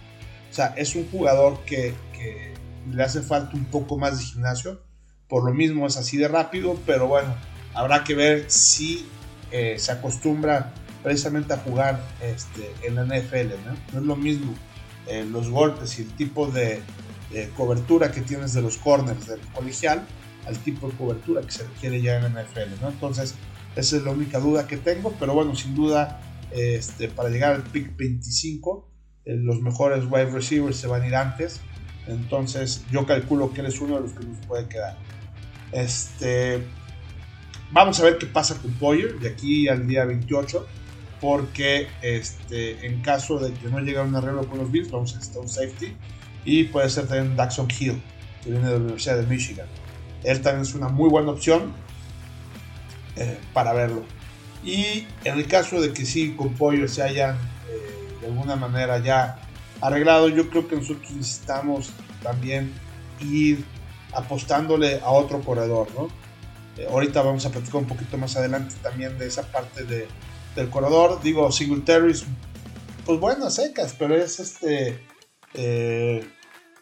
O 0.51 0.55
sea, 0.55 0.75
es 0.77 0.95
un 0.95 1.09
jugador 1.11 1.65
que, 1.65 1.95
le 2.91 3.03
hace 3.03 3.23
falta 3.23 3.57
un 3.57 3.65
poco 3.65 3.97
más 3.97 4.19
de 4.19 4.25
gimnasio. 4.25 4.83
Por 5.29 5.45
lo 5.45 5.55
mismo 5.55 5.87
es 5.87 5.97
así 5.97 6.19
de 6.19 6.29
rápido, 6.29 6.79
pero 6.85 7.07
bueno, 7.07 7.35
habrá 7.75 8.05
que 8.05 8.15
ver 8.15 8.51
si 8.51 9.07
eh, 9.51 9.77
se 9.79 9.93
acostumbra 9.93 10.73
precisamente 11.03 11.55
a 11.55 11.57
jugar 11.59 12.05
este, 12.21 12.71
en 12.83 12.97
la 12.97 13.05
NFL. 13.05 13.55
¿no? 13.65 13.99
es 13.99 14.05
lo 14.05 14.17
mismo 14.17 14.55
eh, 15.07 15.25
los 15.25 15.49
golpes 15.49 15.99
y 15.99 16.03
el 16.03 16.09
tipo 16.13 16.47
de, 16.47 16.83
cobertura 17.57 18.13
que 18.13 18.21
tienes 18.21 18.53
de 18.53 18.61
los 18.61 18.77
corners 18.77 19.27
del 19.27 19.41
colegial 19.55 20.07
al 20.47 20.59
tipo 20.59 20.89
de 20.89 20.97
cobertura 20.97 21.43
que 21.43 21.51
se 21.51 21.65
requiere 21.65 22.01
ya 22.01 22.19
en 22.19 22.33
NFL. 22.33 22.81
¿no? 22.81 22.89
Entonces, 22.89 23.35
esa 23.77 23.97
es 23.97 24.03
la 24.03 24.11
única 24.11 24.39
duda 24.39 24.67
que 24.67 24.77
tengo, 24.77 25.15
pero 25.19 25.35
bueno, 25.35 25.55
sin 25.55 25.75
duda, 25.75 26.21
este, 26.51 27.09
para 27.09 27.29
llegar 27.29 27.55
al 27.55 27.63
pick 27.63 27.97
25, 27.97 28.89
eh, 29.25 29.37
los 29.37 29.61
mejores 29.61 30.05
wide 30.11 30.31
receivers 30.31 30.77
se 30.77 30.87
van 30.87 31.03
a 31.03 31.07
ir 31.07 31.15
antes 31.15 31.61
entonces 32.07 32.85
yo 32.91 33.07
calculo 33.07 33.53
que 33.53 33.61
él 33.61 33.67
es 33.69 33.81
uno 33.81 33.97
de 33.97 34.03
los 34.03 34.13
que 34.13 34.25
nos 34.27 34.39
puede 34.47 34.69
quedar. 34.69 34.97
Este, 35.71 36.63
vamos 37.71 38.01
a 38.01 38.05
ver 38.05 38.19
qué 38.19 38.27
pasa 38.27 38.57
con 38.61 38.73
Poyer 38.73 39.19
de 39.19 39.29
aquí 39.31 39.69
al 39.69 39.87
día 39.87 40.05
28. 40.05 40.67
Porque 41.21 41.87
este, 42.03 42.85
en 42.85 43.01
caso 43.01 43.39
de 43.39 43.53
que 43.53 43.69
no 43.69 43.79
llegue 43.79 43.99
a 43.99 44.03
un 44.03 44.15
arreglo 44.17 44.45
con 44.49 44.59
los 44.59 44.73
Bills, 44.73 44.91
vamos 44.91 45.13
a 45.13 45.17
necesitar 45.17 45.43
un 45.43 45.49
safety. 45.49 45.97
Y 46.45 46.65
puede 46.65 46.91
ser 46.91 47.07
también 47.07 47.37
Daxon 47.37 47.69
Hill, 47.71 48.03
que 48.43 48.51
viene 48.51 48.67
de 48.67 48.73
la 48.73 48.79
Universidad 48.79 49.19
de 49.19 49.27
Michigan. 49.27 49.69
Él 50.25 50.41
también 50.41 50.63
es 50.63 50.75
una 50.75 50.89
muy 50.89 51.09
buena 51.09 51.33
opción 51.33 51.73
eh, 53.17 53.39
para 53.53 53.73
verlo. 53.73 54.03
Y 54.65 55.07
en 55.25 55.39
el 55.39 55.47
caso 55.47 55.81
de 55.81 55.93
que 55.93 56.05
sí, 56.07 56.35
con 56.37 56.55
Poyer 56.55 56.89
se 56.89 57.03
hayan 57.03 57.37
eh, 57.37 58.19
de 58.21 58.27
alguna 58.29 58.57
manera 58.57 58.99
ya 58.99 59.39
arreglado, 59.81 60.29
yo 60.29 60.49
creo 60.49 60.69
que 60.69 60.77
nosotros 60.77 61.11
necesitamos 61.11 61.91
también 62.23 62.73
ir 63.21 63.65
apostándole 64.13 65.01
a 65.01 65.11
otro 65.11 65.41
corredor, 65.41 65.89
¿no? 65.97 66.09
Eh, 66.77 66.87
ahorita 66.89 67.23
vamos 67.23 67.45
a 67.45 67.51
platicar 67.51 67.77
un 67.77 67.87
poquito 67.87 68.17
más 68.17 68.37
adelante 68.37 68.75
también 68.83 69.19
de 69.19 69.27
esa 69.27 69.43
parte 69.43 69.85
de, 69.85 70.07
del 70.55 70.71
corredor. 70.71 71.21
Digo, 71.23 71.51
Singletary, 71.51 72.15
pues 73.05 73.21
bueno, 73.21 73.51
secas, 73.51 73.95
pero 73.99 74.17
es 74.17 74.39
este 74.39 75.01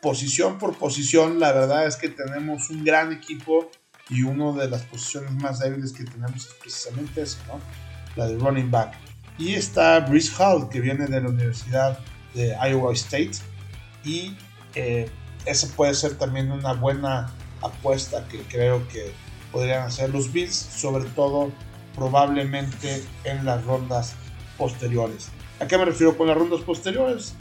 posición 0.02 0.58
por 0.58 0.76
posición. 0.76 1.40
La 1.40 1.52
verdad 1.52 1.86
es 1.86 1.96
que 1.96 2.08
tenemos 2.08 2.70
un 2.70 2.84
gran 2.84 3.12
equipo 3.12 3.70
y 4.08 4.22
una 4.22 4.52
de 4.60 4.68
las 4.68 4.82
posiciones 4.82 5.32
más 5.32 5.60
débiles 5.60 5.92
que 5.92 6.04
tenemos 6.04 6.46
es 6.46 6.54
precisamente 6.54 7.22
esa, 7.22 7.38
¿no? 7.46 7.60
La 8.16 8.26
de 8.26 8.36
running 8.38 8.70
back. 8.70 8.94
Y 9.38 9.54
está 9.54 10.00
Brice 10.00 10.32
Hall, 10.38 10.68
que 10.68 10.80
viene 10.80 11.06
de 11.06 11.20
la 11.20 11.28
Universidad 11.28 11.98
de 12.34 12.56
Iowa 12.68 12.92
State 12.92 13.38
y 14.04 14.36
eh, 14.74 15.08
esa 15.46 15.68
puede 15.74 15.94
ser 15.94 16.16
también 16.18 16.50
una 16.52 16.72
buena 16.72 17.32
apuesta 17.62 18.26
que 18.28 18.40
creo 18.42 18.86
que 18.88 19.12
podrían 19.52 19.84
hacer 19.84 20.10
los 20.10 20.32
Bills, 20.32 20.54
sobre 20.54 21.04
todo 21.10 21.50
probablemente 21.94 23.02
en 23.24 23.44
las 23.44 23.64
rondas 23.64 24.14
posteriores. 24.58 25.28
¿A 25.60 25.66
qué 25.66 25.76
me 25.76 25.84
refiero 25.84 26.16
con 26.16 26.28
las 26.28 26.36
rondas 26.36 26.60
posteriores? 26.60 27.34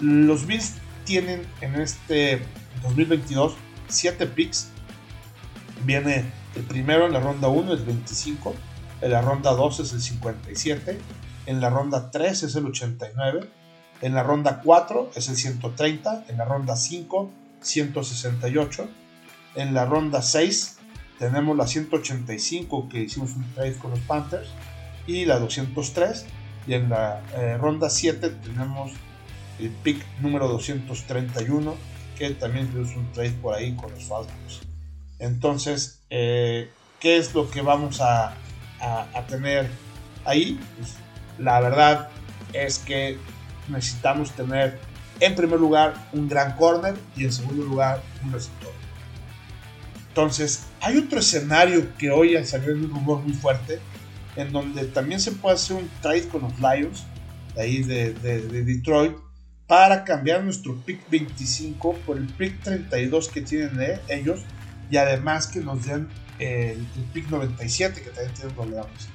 Los 0.00 0.46
Bills 0.46 0.74
tienen 1.06 1.46
en 1.62 1.76
este 1.76 2.42
2022 2.82 3.54
7 3.88 4.26
picks. 4.26 4.68
Viene 5.84 6.24
el 6.54 6.62
primero 6.62 7.06
en 7.06 7.12
la 7.12 7.20
ronda 7.20 7.48
1 7.48 7.72
es 7.72 7.86
25, 7.86 8.54
en 9.00 9.10
la 9.10 9.22
ronda 9.22 9.52
2 9.52 9.80
es 9.80 9.92
el 9.92 10.02
57, 10.02 10.98
en 11.46 11.60
la 11.60 11.70
ronda 11.70 12.10
3 12.10 12.42
es 12.42 12.56
el 12.56 12.66
89, 12.66 13.48
en 14.02 14.14
la 14.14 14.22
ronda 14.22 14.60
4 14.62 15.12
es 15.14 15.28
el 15.28 15.36
130, 15.36 16.24
en 16.28 16.36
la 16.36 16.44
ronda 16.44 16.76
5 16.76 17.30
168, 17.60 18.88
en 19.54 19.74
la 19.74 19.84
ronda 19.84 20.22
6 20.22 20.78
tenemos 21.18 21.56
la 21.56 21.66
185 21.66 22.88
que 22.88 23.00
hicimos 23.00 23.32
un 23.36 23.44
trade 23.54 23.76
con 23.76 23.90
los 23.90 24.00
Panthers 24.00 24.48
y 25.06 25.24
la 25.24 25.38
203 25.38 26.26
y 26.66 26.74
en 26.74 26.90
la 26.90 27.22
eh, 27.34 27.56
ronda 27.56 27.88
7 27.88 28.28
tenemos 28.28 28.92
el 29.58 29.70
pick 29.70 30.04
número 30.20 30.48
231 30.48 31.74
que 32.18 32.30
también 32.30 32.68
tuvimos 32.68 32.96
un 32.96 33.10
trade 33.12 33.32
por 33.32 33.54
ahí 33.54 33.74
con 33.76 33.90
los 33.90 34.04
Falcons. 34.04 34.60
Entonces, 35.18 36.00
eh, 36.10 36.70
¿qué 36.98 37.18
es 37.18 37.34
lo 37.34 37.50
que 37.50 37.60
vamos 37.60 38.00
a, 38.00 38.34
a, 38.80 39.26
tener 39.28 39.68
ahí? 40.24 40.58
Pues, 40.78 40.94
la 41.38 41.60
verdad 41.60 42.08
es 42.52 42.78
que 42.78 43.18
necesitamos 43.68 44.30
tener 44.32 44.78
en 45.20 45.34
primer 45.34 45.60
lugar 45.60 46.08
un 46.12 46.28
gran 46.28 46.56
corner 46.56 46.94
y 47.16 47.24
en 47.24 47.32
segundo 47.32 47.64
lugar 47.64 48.02
un 48.24 48.32
receptor. 48.32 48.72
Entonces, 50.08 50.66
hay 50.80 50.96
otro 50.96 51.18
escenario 51.18 51.94
que 51.98 52.10
hoy 52.10 52.36
ha 52.36 52.44
salido 52.46 52.72
en 52.72 52.84
un 52.84 52.90
rumor 52.90 53.20
muy 53.20 53.34
fuerte, 53.34 53.80
en 54.34 54.50
donde 54.50 54.84
también 54.86 55.20
se 55.20 55.32
puede 55.32 55.56
hacer 55.56 55.76
un 55.76 55.90
trade 56.00 56.28
con 56.28 56.42
los 56.42 56.58
Lions, 56.58 57.04
de 57.54 57.62
ahí 57.62 57.82
de, 57.82 58.14
de, 58.14 58.64
Detroit, 58.64 59.14
para 59.66 60.04
cambiar 60.04 60.44
nuestro 60.44 60.76
pick 60.84 61.08
25 61.10 61.94
por 62.06 62.16
el 62.16 62.26
pick 62.26 62.62
32 62.62 63.28
que 63.28 63.40
tienen 63.40 64.00
ellos 64.08 64.40
y 64.90 64.96
además 64.96 65.48
que 65.48 65.60
nos 65.60 65.84
den 65.84 66.08
el, 66.38 66.86
pick 67.12 67.28
97 67.28 68.02
que 68.02 68.10
también 68.10 68.34
tienen 68.34 68.56
los 68.56 68.68
Leones. 68.68 69.08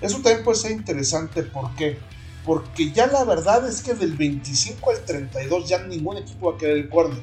Eso 0.00 0.16
también 0.16 0.44
puede 0.44 0.58
ser 0.58 0.72
interesante, 0.72 1.42
¿por 1.42 1.74
qué? 1.74 1.98
Porque 2.44 2.92
ya 2.92 3.06
la 3.06 3.24
verdad 3.24 3.68
es 3.68 3.82
que 3.82 3.94
del 3.94 4.12
25 4.16 4.90
al 4.90 5.04
32 5.04 5.68
ya 5.68 5.78
ningún 5.84 6.16
equipo 6.18 6.50
va 6.50 6.56
a 6.56 6.58
querer 6.58 6.78
el 6.78 6.88
corner. 6.88 7.22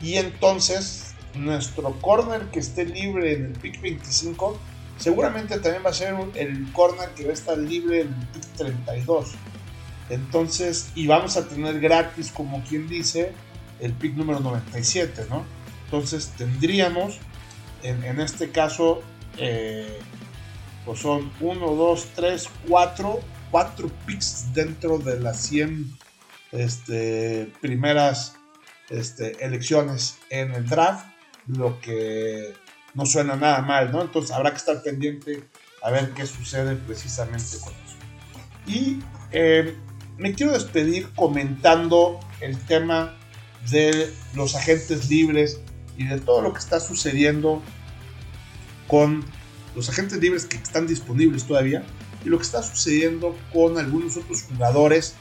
Y 0.00 0.14
entonces 0.14 1.14
nuestro 1.34 1.92
corner 2.00 2.46
que 2.46 2.60
esté 2.60 2.84
libre 2.84 3.34
en 3.34 3.46
el 3.46 3.52
pick 3.52 3.80
25 3.80 4.58
seguramente 4.98 5.58
también 5.58 5.84
va 5.84 5.90
a 5.90 5.94
ser 5.94 6.14
el 6.34 6.72
corner 6.72 7.10
que 7.10 7.24
va 7.24 7.30
a 7.30 7.34
estar 7.34 7.58
libre 7.58 8.02
en 8.02 8.08
el 8.08 8.26
pick 8.28 8.44
32. 8.56 9.34
Entonces, 10.10 10.90
y 10.94 11.06
vamos 11.06 11.36
a 11.36 11.48
tener 11.48 11.80
gratis, 11.80 12.32
como 12.32 12.62
quien 12.64 12.88
dice, 12.88 13.32
el 13.80 13.92
pick 13.92 14.14
número 14.14 14.40
97, 14.40 15.26
¿no? 15.28 15.44
Entonces 15.84 16.32
tendríamos, 16.36 17.18
en, 17.82 18.20
este 18.20 18.50
caso, 18.50 19.02
eh, 19.36 19.98
pues 20.84 21.00
son 21.00 21.30
1, 21.40 21.74
2, 21.74 22.06
3, 22.14 22.48
4, 22.68 23.20
4 23.50 23.90
picks 24.06 24.52
dentro 24.52 24.98
de 24.98 25.20
las 25.20 25.40
100 25.42 25.96
este, 26.52 27.52
primeras 27.60 28.34
este, 28.88 29.44
elecciones 29.44 30.18
en 30.30 30.52
el 30.54 30.66
draft 30.66 31.06
lo 31.48 31.80
que 31.80 32.54
no 32.94 33.06
suena 33.06 33.36
nada 33.36 33.62
mal, 33.62 33.90
¿no? 33.90 34.02
Entonces 34.02 34.30
habrá 34.32 34.50
que 34.50 34.58
estar 34.58 34.82
pendiente 34.82 35.44
a 35.82 35.90
ver 35.90 36.10
qué 36.10 36.26
sucede 36.26 36.76
precisamente 36.76 37.58
con 37.62 37.72
eso. 37.72 37.96
Y 38.66 38.98
eh, 39.32 39.76
me 40.18 40.34
quiero 40.34 40.52
despedir 40.52 41.08
comentando 41.14 42.18
el 42.40 42.58
tema 42.58 43.16
de 43.70 44.12
los 44.34 44.54
agentes 44.54 45.08
libres 45.08 45.60
y 45.96 46.04
de 46.04 46.20
todo 46.20 46.42
lo 46.42 46.52
que 46.52 46.58
está 46.58 46.80
sucediendo 46.80 47.62
con 48.88 49.24
los 49.74 49.88
agentes 49.88 50.18
libres 50.18 50.44
que 50.44 50.56
están 50.56 50.86
disponibles 50.86 51.44
todavía 51.44 51.84
y 52.24 52.28
lo 52.28 52.38
que 52.38 52.44
está 52.44 52.62
sucediendo 52.62 53.36
con 53.52 53.78
algunos 53.78 54.16
otros 54.16 54.42
jugadores 54.42 55.14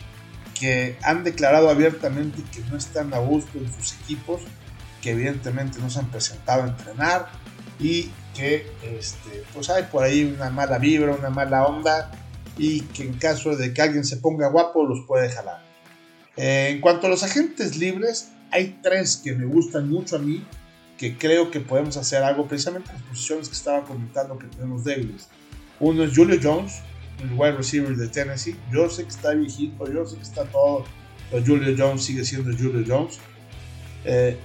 que 0.59 0.97
han 1.03 1.23
declarado 1.23 1.69
abiertamente 1.69 2.41
que 2.51 2.61
no 2.71 2.77
están 2.77 3.13
a 3.13 3.19
gusto 3.19 3.59
en 3.59 3.71
sus 3.73 3.93
equipos 4.01 4.41
que 5.01 5.11
evidentemente 5.11 5.79
no 5.79 5.89
se 5.91 5.99
han 5.99 6.09
presentado 6.09 6.63
a 6.63 6.67
entrenar 6.67 7.29
y 7.79 8.09
que 8.35 8.71
este, 8.83 9.43
pues 9.53 9.69
hay 9.69 9.83
por 9.83 10.03
ahí 10.03 10.23
una 10.23 10.49
mala 10.49 10.79
vibra, 10.79 11.13
una 11.13 11.29
mala 11.29 11.65
onda 11.65 12.11
y 12.57 12.81
que 12.81 13.03
en 13.03 13.13
caso 13.13 13.55
de 13.55 13.73
que 13.73 13.81
alguien 13.81 14.03
se 14.03 14.17
ponga 14.17 14.49
guapo 14.49 14.85
los 14.85 15.05
puede 15.05 15.29
jalar. 15.29 15.63
Eh, 16.35 16.69
en 16.71 16.81
cuanto 16.81 17.07
a 17.07 17.09
los 17.09 17.23
agentes 17.23 17.77
libres, 17.77 18.29
hay 18.51 18.79
tres 18.81 19.17
que 19.17 19.33
me 19.33 19.45
gustan 19.45 19.89
mucho 19.89 20.15
a 20.15 20.19
mí, 20.19 20.43
que 20.97 21.17
creo 21.17 21.51
que 21.51 21.59
podemos 21.59 21.97
hacer 21.97 22.23
algo 22.23 22.47
precisamente 22.47 22.89
en 22.89 22.95
las 22.95 23.03
posiciones 23.03 23.49
que 23.49 23.55
estaba 23.55 23.83
comentando 23.83 24.37
que 24.37 24.47
tenemos 24.47 24.83
débiles. 24.83 25.27
Uno 25.79 26.03
es 26.03 26.15
Julio 26.15 26.39
Jones, 26.41 26.81
el 27.21 27.33
wide 27.33 27.53
receiver 27.53 27.95
de 27.95 28.07
Tennessee. 28.07 28.55
Yo 28.71 28.89
sé 28.89 29.03
que 29.03 29.09
está 29.09 29.33
viejito, 29.33 29.91
yo 29.91 30.05
sé 30.05 30.15
que 30.17 30.23
está 30.23 30.45
todo, 30.45 30.85
pero 31.29 31.43
Julio 31.45 31.75
Jones 31.77 32.03
sigue 32.03 32.23
siendo 32.25 32.51
Julio 32.51 32.83
Jones. 32.87 33.19
Eh, 34.05 34.37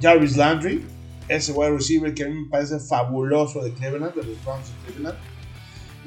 Jarvis 0.00 0.36
Landry, 0.36 0.84
ese 1.28 1.52
wide 1.52 1.72
receiver 1.72 2.14
que 2.14 2.24
a 2.24 2.28
mí 2.28 2.34
me 2.34 2.48
parece 2.48 2.78
fabuloso 2.80 3.62
de 3.62 3.72
Cleveland, 3.74 4.14
de 4.14 4.24
los 4.24 4.44
Browns 4.44 4.66
de 4.68 4.92
Cleveland. 4.92 5.18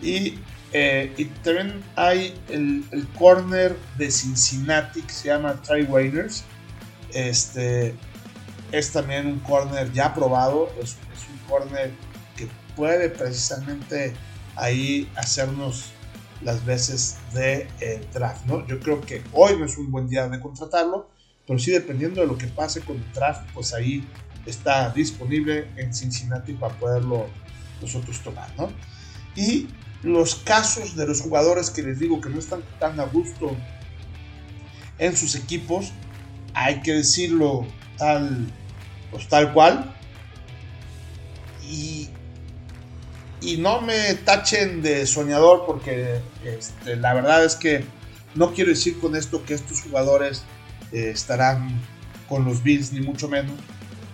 Y, 0.01 0.39
eh, 0.73 1.13
y 1.17 1.25
también 1.25 1.83
hay 1.95 2.33
el, 2.49 2.83
el, 2.91 3.07
corner 3.09 3.77
de 3.97 4.09
Cincinnati 4.09 5.01
que 5.03 5.13
se 5.13 5.27
llama 5.27 5.61
Trey 5.61 5.83
Wainers. 5.83 6.43
Este, 7.13 7.93
es 8.71 8.91
también 8.91 9.27
un 9.27 9.39
corner 9.39 9.91
ya 9.93 10.13
probado, 10.15 10.73
es, 10.81 10.97
es 11.13 11.29
un 11.31 11.37
corner 11.47 11.91
que 12.35 12.47
puede 12.75 13.09
precisamente 13.09 14.15
ahí 14.55 15.07
hacernos 15.15 15.91
las 16.41 16.65
veces 16.65 17.17
de 17.33 17.67
eh, 17.79 18.05
draft, 18.11 18.45
¿no? 18.45 18.65
Yo 18.67 18.79
creo 18.79 18.99
que 18.99 19.23
hoy 19.31 19.57
no 19.57 19.65
es 19.65 19.77
un 19.77 19.91
buen 19.91 20.09
día 20.09 20.27
de 20.27 20.39
contratarlo, 20.39 21.09
pero 21.45 21.59
sí 21.59 21.71
dependiendo 21.71 22.21
de 22.21 22.27
lo 22.27 22.37
que 22.37 22.47
pase 22.47 22.81
con 22.81 22.97
el 22.97 23.13
draft, 23.13 23.47
pues 23.53 23.73
ahí 23.73 24.07
está 24.45 24.89
disponible 24.89 25.69
en 25.77 25.93
Cincinnati 25.93 26.53
para 26.53 26.73
poderlo 26.73 27.27
nosotros 27.79 28.19
tomar, 28.21 28.49
¿no? 28.57 28.71
Y 29.35 29.67
los 30.03 30.35
casos 30.35 30.95
de 30.95 31.07
los 31.07 31.21
jugadores 31.21 31.69
que 31.69 31.81
les 31.81 31.99
digo 31.99 32.19
que 32.21 32.29
no 32.29 32.39
están 32.39 32.61
tan 32.79 32.99
a 32.99 33.05
gusto 33.05 33.55
en 34.99 35.15
sus 35.15 35.35
equipos, 35.35 35.91
hay 36.53 36.81
que 36.81 36.93
decirlo 36.93 37.65
tal, 37.97 38.47
pues 39.11 39.27
tal 39.27 39.53
cual. 39.53 39.95
Y, 41.67 42.09
no 43.59 43.81
me 43.81 44.13
tachen 44.15 44.81
de 44.81 45.05
soñador 45.05 45.65
porque 45.65 46.21
este, 46.45 46.95
la 46.95 47.13
verdad 47.13 47.43
es 47.43 47.55
que 47.55 47.83
no 48.35 48.53
quiero 48.53 48.69
decir 48.69 48.99
con 48.99 49.17
esto 49.17 49.43
que 49.45 49.53
estos 49.53 49.81
jugadores 49.81 50.43
eh, 50.93 51.11
estarán 51.13 51.79
con 52.29 52.45
los 52.45 52.63
Bills, 52.63 52.93
ni 52.93 53.01
mucho 53.01 53.27
menos. 53.27 53.53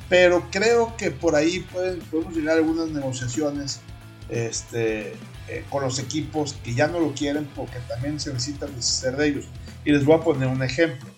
Pero 0.10 0.47
creo 0.52 0.97
que 0.97 1.12
por 1.12 1.36
ahí 1.36 1.60
pueden, 1.60 1.99
podemos 1.99 2.36
llegar 2.36 2.56
a 2.56 2.58
algunas 2.58 2.89
negociaciones 2.89 3.82
este, 4.30 5.13
eh, 5.49 5.65
con 5.69 5.83
los 5.83 5.97
equipos 5.99 6.53
que 6.63 6.73
ya 6.73 6.88
no 6.88 6.99
lo 6.99 7.13
quieren 7.13 7.49
porque 7.55 7.79
también 7.88 8.19
se 8.19 8.31
necesitan 8.31 8.75
deshacer 8.75 9.15
de 9.17 9.27
ellos. 9.27 9.45
Y 9.83 9.91
les 9.91 10.05
voy 10.05 10.15
a 10.15 10.21
poner 10.21 10.47
un 10.47 10.62
ejemplo. 10.62 11.09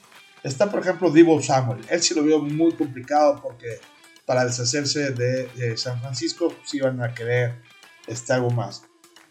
Está, 0.43 0.71
por 0.71 0.79
ejemplo, 0.79 1.11
Divo 1.11 1.41
Samuel. 1.41 1.81
Él 1.89 2.01
sí 2.01 2.13
lo 2.13 2.23
vio 2.23 2.39
muy 2.39 2.73
complicado 2.73 3.41
porque 3.41 3.79
para 4.25 4.45
deshacerse 4.45 5.11
de, 5.11 5.77
San 5.77 5.99
Francisco 5.99 6.53
sí 6.65 6.77
iban 6.77 7.01
a 7.01 7.13
querer 7.13 7.61
este, 8.07 8.33
algo 8.33 8.49
más. 8.51 8.83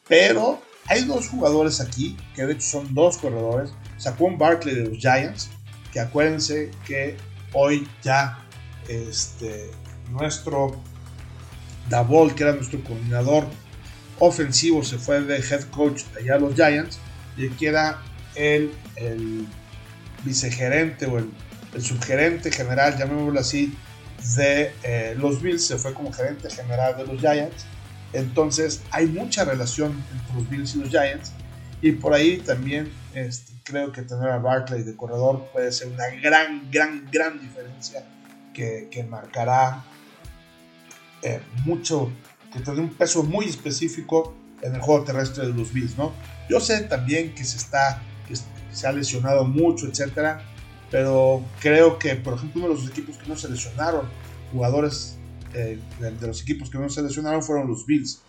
Pero 0.06 0.60
hay 0.86 1.04
dos 1.04 1.28
jugadores 1.28 1.80
aquí, 1.80 2.16
que 2.34 2.44
de 2.44 2.52
hecho 2.52 2.66
son 2.66 2.94
dos 2.94 3.16
corredores. 3.16 3.72
un 4.18 4.38
Barkley 4.38 4.74
de 4.74 4.90
los 4.90 4.98
Giants 4.98 5.50
que 5.92 6.00
acuérdense 6.00 6.70
que 6.86 7.16
hoy 7.52 7.88
ya 8.02 8.46
este, 8.88 9.70
nuestro 10.10 10.80
Davol, 11.88 12.34
que 12.34 12.42
era 12.44 12.52
nuestro 12.52 12.82
coordinador 12.84 13.46
ofensivo, 14.20 14.84
se 14.84 14.98
fue 14.98 15.20
de 15.22 15.38
head 15.38 15.62
coach 15.70 16.02
allá 16.16 16.36
a 16.36 16.38
los 16.38 16.54
Giants 16.54 16.98
y 17.36 17.48
queda 17.48 18.00
el, 18.36 18.72
el 18.96 19.46
vicegerente 20.24 21.06
o 21.06 21.18
el, 21.18 21.30
subgerente 21.80 22.50
general, 22.50 22.96
llamémoslo 22.98 23.38
así, 23.38 23.72
de 24.36 24.72
eh, 24.82 25.14
los 25.16 25.40
Bills, 25.40 25.64
se 25.64 25.78
fue 25.78 25.94
como 25.94 26.12
gerente 26.12 26.50
general 26.50 26.96
de 26.96 27.06
los 27.06 27.20
Giants. 27.20 27.64
Entonces 28.12 28.82
hay 28.90 29.06
mucha 29.06 29.44
relación 29.44 30.04
entre 30.12 30.34
los 30.34 30.50
Bills 30.50 30.74
y 30.74 30.78
los 30.78 30.88
Giants 30.90 31.32
y 31.80 31.92
por 31.92 32.12
ahí 32.12 32.38
también 32.38 32.92
este, 33.14 33.52
creo 33.62 33.92
que 33.92 34.02
tener 34.02 34.28
a 34.28 34.38
Barclay 34.38 34.82
de 34.82 34.96
corredor 34.96 35.48
puede 35.52 35.72
ser 35.72 35.88
una 35.88 36.08
gran, 36.20 36.70
gran, 36.70 37.08
gran 37.10 37.40
diferencia 37.40 38.04
que, 38.52 38.88
que 38.90 39.04
marcará 39.04 39.84
eh, 41.22 41.40
mucho, 41.64 42.10
que 42.52 42.60
tendrá 42.60 42.82
un 42.82 42.90
peso 42.90 43.22
muy 43.22 43.46
específico 43.46 44.34
en 44.62 44.74
el 44.74 44.80
juego 44.80 45.04
terrestre 45.04 45.46
de 45.46 45.52
los 45.52 45.72
Bills, 45.72 45.96
¿no? 45.96 46.12
Yo 46.48 46.60
sé 46.60 46.82
también 46.82 47.34
que 47.34 47.44
se 47.44 47.56
está, 47.56 48.02
que 48.28 48.34
se 48.72 48.86
ha 48.86 48.92
lesionado 48.92 49.44
mucho, 49.44 49.86
etcétera, 49.86 50.42
pero 50.90 51.44
creo 51.60 51.98
que, 51.98 52.16
por 52.16 52.34
ejemplo, 52.34 52.62
uno 52.62 52.74
de 52.74 52.80
los 52.80 52.90
equipos 52.90 53.16
que 53.16 53.28
no 53.28 53.36
se 53.36 53.48
lesionaron 53.48 54.08
jugadores 54.52 55.16
de, 55.52 55.80
los 56.20 56.42
equipos 56.42 56.70
que 56.70 56.78
no 56.78 56.88
seleccionaron 56.88 57.42
fueron 57.42 57.68
los 57.68 57.86
Bills. 57.86 58.22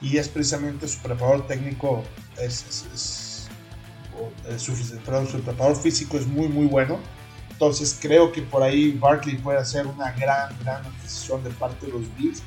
Y 0.00 0.18
es 0.18 0.28
precisamente 0.28 0.86
su 0.88 1.00
preparador 1.00 1.46
técnico, 1.46 2.04
es, 2.38 3.46
su, 4.58 4.76
su 4.76 5.42
preparador 5.42 5.76
físico 5.76 6.18
es 6.18 6.26
muy, 6.26 6.48
muy 6.48 6.66
bueno. 6.66 6.98
Entonces 7.50 7.96
creo 8.00 8.32
que 8.32 8.42
por 8.42 8.62
ahí 8.62 8.92
Barkley 8.92 9.38
puede 9.38 9.58
hacer 9.58 9.86
una 9.86 10.12
gran, 10.12 10.54
gran 10.62 10.84
adquisición 10.84 11.42
de 11.42 11.50
parte 11.50 11.86
de 11.86 11.92
los 11.92 12.02
Bills. 12.16 12.42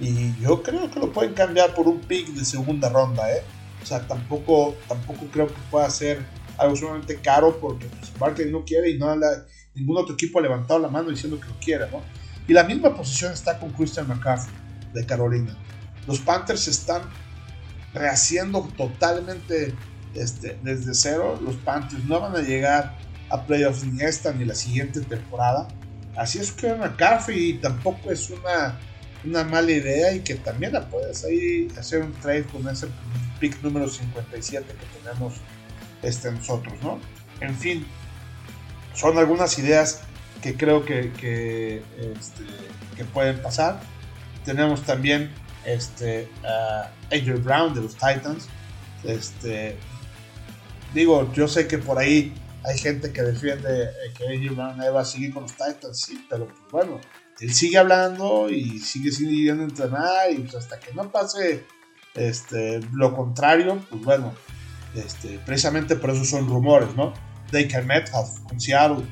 Y 0.00 0.34
yo 0.40 0.62
creo 0.62 0.90
que 0.90 0.98
lo 0.98 1.12
pueden 1.12 1.34
cambiar 1.34 1.74
por 1.74 1.86
un 1.86 2.00
pick 2.00 2.28
de 2.28 2.44
segunda 2.44 2.88
ronda, 2.88 3.30
¿eh? 3.30 3.42
O 3.82 3.86
sea, 3.86 4.06
tampoco, 4.06 4.74
tampoco 4.88 5.26
creo 5.32 5.46
que 5.46 5.60
pueda 5.70 5.88
ser 5.90 6.24
algo 6.58 6.74
sumamente 6.76 7.16
caro 7.16 7.58
porque 7.60 7.86
pues, 7.86 8.18
Barkley 8.18 8.50
no 8.50 8.64
quiere 8.64 8.90
y 8.90 8.98
no 8.98 9.14
ningún 9.74 9.96
otro 9.96 10.14
equipo 10.14 10.38
ha 10.38 10.42
levantado 10.42 10.80
la 10.80 10.88
mano 10.88 11.10
diciendo 11.10 11.38
que 11.38 11.46
lo 11.46 11.58
quiera, 11.58 11.88
¿no? 11.90 12.00
Y 12.46 12.52
la 12.52 12.64
misma 12.64 12.94
posición 12.94 13.32
está 13.32 13.58
con 13.58 13.70
Christian 13.70 14.08
McCaffrey 14.08 14.54
de 14.92 15.04
Carolina. 15.06 15.56
Los 16.06 16.20
Panthers 16.20 16.68
están 16.68 17.02
rehaciendo 17.92 18.68
totalmente 18.76 19.74
este, 20.14 20.58
desde 20.62 20.94
cero. 20.94 21.40
Los 21.42 21.56
Panthers 21.56 22.04
no 22.04 22.20
van 22.20 22.36
a 22.36 22.40
llegar 22.40 22.96
a 23.30 23.44
playoffs 23.46 23.84
ni 23.84 24.02
esta 24.02 24.32
ni 24.32 24.44
la 24.44 24.54
siguiente 24.54 25.00
temporada. 25.00 25.68
Así 26.16 26.38
es 26.38 26.52
que 26.52 26.74
McCaffrey 26.74 27.54
tampoco 27.54 28.10
es 28.10 28.30
una, 28.30 28.78
una 29.24 29.44
mala 29.44 29.70
idea 29.70 30.12
y 30.14 30.20
que 30.20 30.34
también 30.34 30.72
la 30.72 30.88
puedes 30.88 31.24
ahí 31.24 31.68
hacer 31.78 32.02
un 32.02 32.12
trade 32.12 32.44
con 32.44 32.68
ese 32.68 32.88
pick 33.40 33.62
número 33.62 33.88
57 33.88 34.66
que 34.66 34.98
tenemos 35.00 35.34
este, 36.02 36.30
nosotros, 36.30 36.74
¿no? 36.82 37.00
En 37.40 37.56
fin, 37.56 37.86
son 38.94 39.18
algunas 39.18 39.58
ideas 39.58 40.02
que 40.42 40.56
creo 40.56 40.84
que, 40.84 41.12
que, 41.12 41.82
este, 41.98 43.04
pueden 43.12 43.40
pasar. 43.40 43.80
Tenemos 44.44 44.82
también 44.82 45.32
este, 45.64 46.28
a 46.44 46.90
AJ 47.10 47.42
Brown 47.42 47.74
de 47.74 47.80
los 47.80 47.94
Titans. 47.94 48.48
Este, 49.02 49.76
digo, 50.92 51.32
yo 51.32 51.48
sé 51.48 51.66
que 51.66 51.78
por 51.78 51.98
ahí 51.98 52.34
hay 52.64 52.78
gente 52.78 53.12
que 53.12 53.22
defiende 53.22 53.90
que 54.16 54.24
AJ 54.24 54.54
Brown 54.54 54.80
va 54.80 55.00
a 55.00 55.04
seguir 55.04 55.32
con 55.32 55.42
los 55.44 55.52
Titans, 55.52 55.98
sí, 55.98 56.26
pero 56.28 56.46
pues, 56.46 56.58
bueno, 56.70 57.00
él 57.40 57.52
sigue 57.52 57.78
hablando 57.78 58.48
y 58.48 58.78
sigue 58.78 59.10
siguiendo 59.10 59.62
a 59.64 59.66
entrenar 59.66 60.30
y 60.30 60.38
pues, 60.38 60.54
hasta 60.54 60.78
que 60.78 60.92
no 60.94 61.10
pase 61.10 61.64
este, 62.14 62.80
lo 62.92 63.14
contrario, 63.14 63.84
pues 63.90 64.02
bueno, 64.02 64.32
este, 64.94 65.40
precisamente 65.44 65.96
por 65.96 66.10
eso 66.10 66.24
son 66.24 66.46
rumores, 66.48 66.94
¿no? 66.94 67.12
Daker 67.50 67.84
Metcalf 67.84 68.40
con 68.40 68.60
Seattle, 68.60 69.04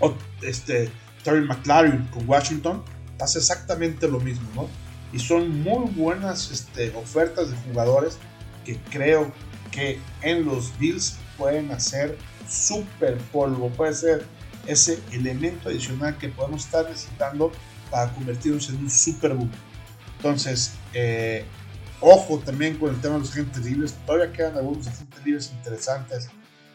o 0.00 0.14
este, 0.42 0.90
Terry 1.22 1.42
McLaren 1.42 2.06
con 2.06 2.28
Washington, 2.28 2.82
pasa 3.18 3.38
exactamente 3.38 4.08
lo 4.08 4.18
mismo, 4.18 4.48
¿no? 4.54 4.68
Y 5.12 5.18
son 5.18 5.62
muy 5.62 5.90
buenas 5.90 6.50
este, 6.50 6.90
ofertas 6.96 7.50
de 7.50 7.56
jugadores 7.68 8.18
que 8.64 8.78
creo 8.90 9.30
que 9.70 10.00
en 10.22 10.44
los 10.46 10.76
Bills 10.78 11.16
pueden 11.36 11.70
hacer 11.70 12.16
super 12.48 13.18
polvo, 13.30 13.68
puede 13.70 13.94
ser 13.94 14.24
ese 14.66 15.00
elemento 15.12 15.68
adicional 15.68 16.16
que 16.18 16.28
podemos 16.28 16.64
estar 16.64 16.88
necesitando 16.88 17.52
para 17.90 18.12
convertirnos 18.12 18.68
en 18.68 18.76
un 18.76 18.90
super 18.90 19.34
boom. 19.34 19.50
Entonces, 20.18 20.72
eh, 20.94 21.44
Ojo 22.04 22.40
también 22.40 22.78
con 22.78 22.90
el 22.90 23.00
tema 23.00 23.14
de 23.14 23.20
los 23.20 23.30
agentes 23.30 23.64
libres. 23.64 23.94
Todavía 24.04 24.32
quedan 24.32 24.56
algunos 24.56 24.88
agentes 24.88 25.24
libres 25.24 25.52
interesantes 25.52 26.28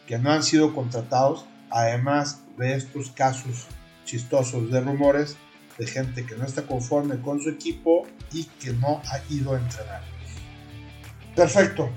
que 0.06 0.18
no 0.18 0.32
han 0.32 0.42
sido 0.42 0.74
contratados. 0.74 1.44
Además 1.70 2.40
de 2.56 2.74
estos 2.74 3.10
casos 3.10 3.66
chistosos 4.06 4.70
de 4.70 4.80
rumores 4.80 5.36
de 5.76 5.86
gente 5.86 6.24
que 6.24 6.34
no 6.34 6.46
está 6.46 6.62
conforme 6.62 7.20
con 7.20 7.42
su 7.42 7.50
equipo 7.50 8.06
y 8.32 8.44
que 8.44 8.72
no 8.72 9.02
ha 9.04 9.20
ido 9.30 9.54
a 9.54 9.58
entrenar. 9.58 10.00
Perfecto. 11.36 11.90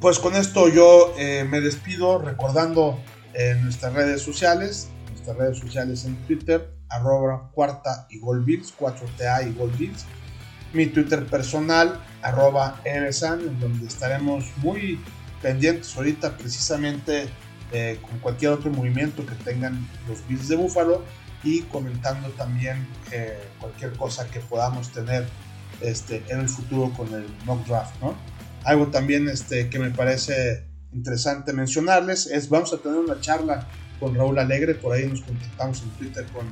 Pues 0.00 0.20
con 0.20 0.36
esto 0.36 0.68
yo 0.68 1.14
eh, 1.18 1.44
me 1.50 1.60
despido 1.60 2.20
recordando 2.20 3.00
en 3.34 3.64
nuestras 3.64 3.92
redes 3.94 4.22
sociales, 4.22 4.88
nuestras 5.10 5.36
redes 5.36 5.58
sociales 5.58 6.04
en 6.04 6.16
Twitter, 6.26 6.70
arroba 6.88 7.50
cuarta 7.52 8.06
y 8.10 8.20
4TA 8.20 9.48
y 9.48 9.52
Goldbills 9.52 10.06
mi 10.72 10.86
Twitter 10.86 11.24
personal, 11.26 12.00
arroba 12.22 12.80
en 12.84 13.60
donde 13.60 13.86
estaremos 13.86 14.44
muy 14.58 15.00
pendientes 15.40 15.96
ahorita 15.96 16.36
precisamente 16.36 17.28
eh, 17.72 17.98
con 18.02 18.18
cualquier 18.18 18.52
otro 18.52 18.70
movimiento 18.70 19.24
que 19.24 19.34
tengan 19.36 19.88
los 20.08 20.26
Bills 20.26 20.48
de 20.48 20.56
Búfalo 20.56 21.04
y 21.44 21.62
comentando 21.62 22.28
también 22.30 22.86
eh, 23.12 23.38
cualquier 23.60 23.92
cosa 23.92 24.26
que 24.28 24.40
podamos 24.40 24.90
tener 24.90 25.26
este, 25.80 26.22
en 26.28 26.40
el 26.40 26.48
futuro 26.48 26.92
con 26.96 27.12
el 27.14 27.26
mock 27.44 27.66
draft, 27.66 27.94
¿no? 28.00 28.14
Algo 28.64 28.88
también 28.88 29.28
este, 29.28 29.70
que 29.70 29.78
me 29.78 29.90
parece 29.90 30.64
interesante 30.92 31.52
mencionarles. 31.52 32.26
Es 32.26 32.48
vamos 32.48 32.72
a 32.72 32.78
tener 32.78 32.98
una 32.98 33.20
charla 33.20 33.66
con 34.00 34.14
Raúl 34.14 34.38
Alegre, 34.38 34.74
por 34.74 34.92
ahí 34.92 35.06
nos 35.06 35.22
contactamos 35.22 35.82
en 35.82 35.90
Twitter 35.90 36.26
con 36.26 36.46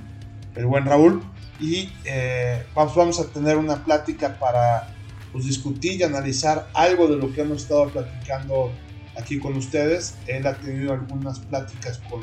el 0.55 0.66
buen 0.66 0.85
Raúl. 0.85 1.22
Y 1.61 1.90
eh, 2.05 2.64
vamos, 2.75 3.18
a 3.18 3.27
tener 3.29 3.57
una 3.57 3.85
plática 3.85 4.38
para 4.38 4.94
pues, 5.33 5.46
discutir 5.46 6.01
y 6.01 6.03
analizar 6.03 6.68
algo 6.75 7.09
de 7.09 7.16
lo 7.16 7.33
que 7.33 7.42
hemos 7.42 7.62
estado 7.62 7.88
platicando 7.88 8.72
aquí 9.18 9.38
con 9.38 9.57
ustedes. 9.57 10.16
Él 10.27 10.46
ha 10.46 10.55
tenido 10.55 10.92
algunas 10.92 11.38
pláticas 11.38 11.99
con 12.11 12.20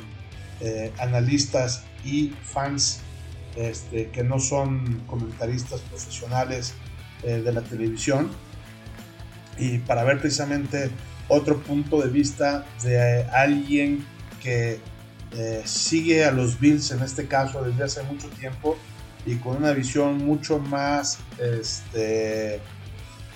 eh, 0.60 0.92
analistas 1.00 1.84
y 2.06 2.34
fans 2.44 3.00
este, 3.56 4.10
que 4.10 4.24
no 4.24 4.40
son 4.40 5.02
comentaristas 5.08 5.82
profesionales 5.82 6.74
eh, 7.24 7.42
de 7.42 7.54
la 7.54 7.62
televisión. 7.62 8.30
Y 9.58 9.80
para 9.80 10.04
ver 10.04 10.20
precisamente 10.20 10.90
otro 11.28 11.60
punto 11.60 12.02
de 12.02 12.10
vista 12.10 12.66
de 12.84 13.24
alguien 13.26 14.06
que 14.42 14.80
sigue 15.66 16.26
a 16.26 16.32
los 16.32 16.60
Bills 16.60 16.92
en 16.92 17.02
este 17.02 17.28
caso 17.28 17.64
desde 17.64 17.84
hace 17.84 18.04
mucho 18.04 18.28
tiempo 18.30 18.78
y 19.26 19.36
con 19.38 19.58
una 19.58 19.72
visión 19.72 20.18
mucho 20.18 20.60
más 20.60 21.20
este, 21.40 22.60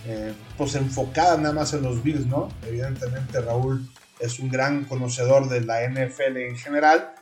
eh, 0.05 0.33
pues 0.57 0.75
enfocada 0.75 1.37
nada 1.37 1.53
más 1.53 1.73
en 1.73 1.83
los 1.83 2.03
Bills, 2.03 2.25
¿no? 2.25 2.49
Evidentemente 2.65 3.41
Raúl 3.41 3.89
es 4.19 4.39
un 4.39 4.49
gran 4.49 4.85
conocedor 4.85 5.49
de 5.49 5.61
la 5.61 5.83
NFL 5.83 6.37
en 6.37 6.57
general, 6.57 7.13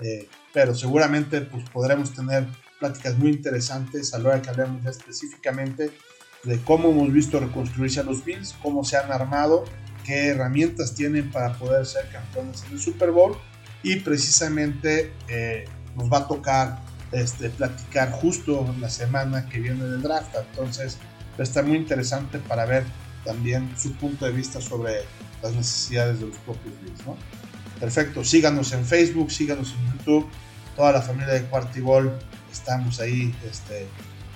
eh, 0.00 0.28
pero 0.52 0.74
seguramente 0.74 1.40
pues, 1.42 1.68
podremos 1.70 2.12
tener 2.12 2.46
pláticas 2.78 3.16
muy 3.18 3.30
interesantes 3.30 4.14
a 4.14 4.18
la 4.18 4.28
hora 4.28 4.42
que 4.42 4.50
hablemos 4.50 4.82
ya 4.82 4.90
específicamente 4.90 5.90
de 6.44 6.60
cómo 6.60 6.90
hemos 6.90 7.12
visto 7.12 7.40
reconstruirse 7.40 8.00
a 8.00 8.02
los 8.02 8.24
Bills, 8.24 8.54
cómo 8.62 8.84
se 8.84 8.96
han 8.96 9.10
armado, 9.10 9.64
qué 10.04 10.28
herramientas 10.28 10.94
tienen 10.94 11.30
para 11.30 11.54
poder 11.54 11.84
ser 11.86 12.08
campeones 12.10 12.64
en 12.64 12.74
el 12.74 12.80
Super 12.80 13.10
Bowl 13.10 13.36
y 13.82 13.96
precisamente 13.96 15.12
eh, 15.28 15.64
nos 15.96 16.12
va 16.12 16.18
a 16.18 16.28
tocar 16.28 16.78
este, 17.12 17.50
platicar 17.50 18.10
justo 18.10 18.74
la 18.80 18.88
semana 18.88 19.48
que 19.48 19.60
viene 19.60 19.84
del 19.84 20.02
draft. 20.02 20.34
Entonces 20.50 20.98
va 21.32 21.40
a 21.40 21.42
estar 21.42 21.64
muy 21.64 21.76
interesante 21.76 22.38
para 22.38 22.64
ver 22.64 22.84
también 23.24 23.72
su 23.76 23.94
punto 23.94 24.24
de 24.24 24.32
vista 24.32 24.60
sobre 24.60 25.02
las 25.42 25.54
necesidades 25.54 26.20
de 26.20 26.26
los 26.26 26.36
propios 26.38 26.74
Bills. 26.82 27.06
¿no? 27.06 27.16
Perfecto, 27.80 28.24
síganos 28.24 28.72
en 28.72 28.84
Facebook, 28.84 29.30
síganos 29.30 29.74
en 29.74 29.98
YouTube, 29.98 30.28
toda 30.76 30.92
la 30.92 31.02
familia 31.02 31.34
de 31.34 31.42
Cuartigol, 31.44 32.12
estamos 32.52 33.00
ahí 33.00 33.34
este, 33.48 33.86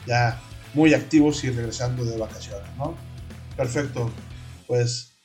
ya 0.07 0.41
muy 0.75 0.95
activos 0.95 1.43
y 1.45 1.51
regresando 1.51 2.05
de 2.05 2.17
vacaciones. 2.17 2.69
¿no? 2.77 2.95
Perfecto, 3.57 4.11
pues 4.67 5.18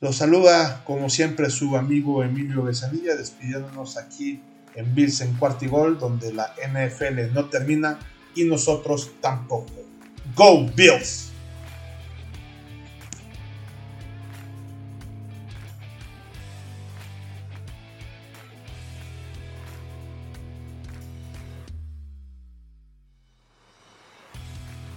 los 0.00 0.16
saluda 0.16 0.82
como 0.84 1.08
siempre 1.08 1.48
su 1.50 1.76
amigo 1.76 2.22
Emilio 2.22 2.62
Besanilla, 2.62 3.16
despidiéndonos 3.16 3.96
aquí 3.96 4.40
en 4.74 4.94
Bills 4.94 5.22
en 5.22 5.34
Cuartigol, 5.34 5.98
donde 5.98 6.32
la 6.34 6.54
NFL 6.68 7.32
no 7.32 7.46
termina 7.46 7.98
y 8.34 8.44
nosotros 8.44 9.12
tampoco. 9.22 9.72
¡Go 10.34 10.66
Bills! 10.76 11.32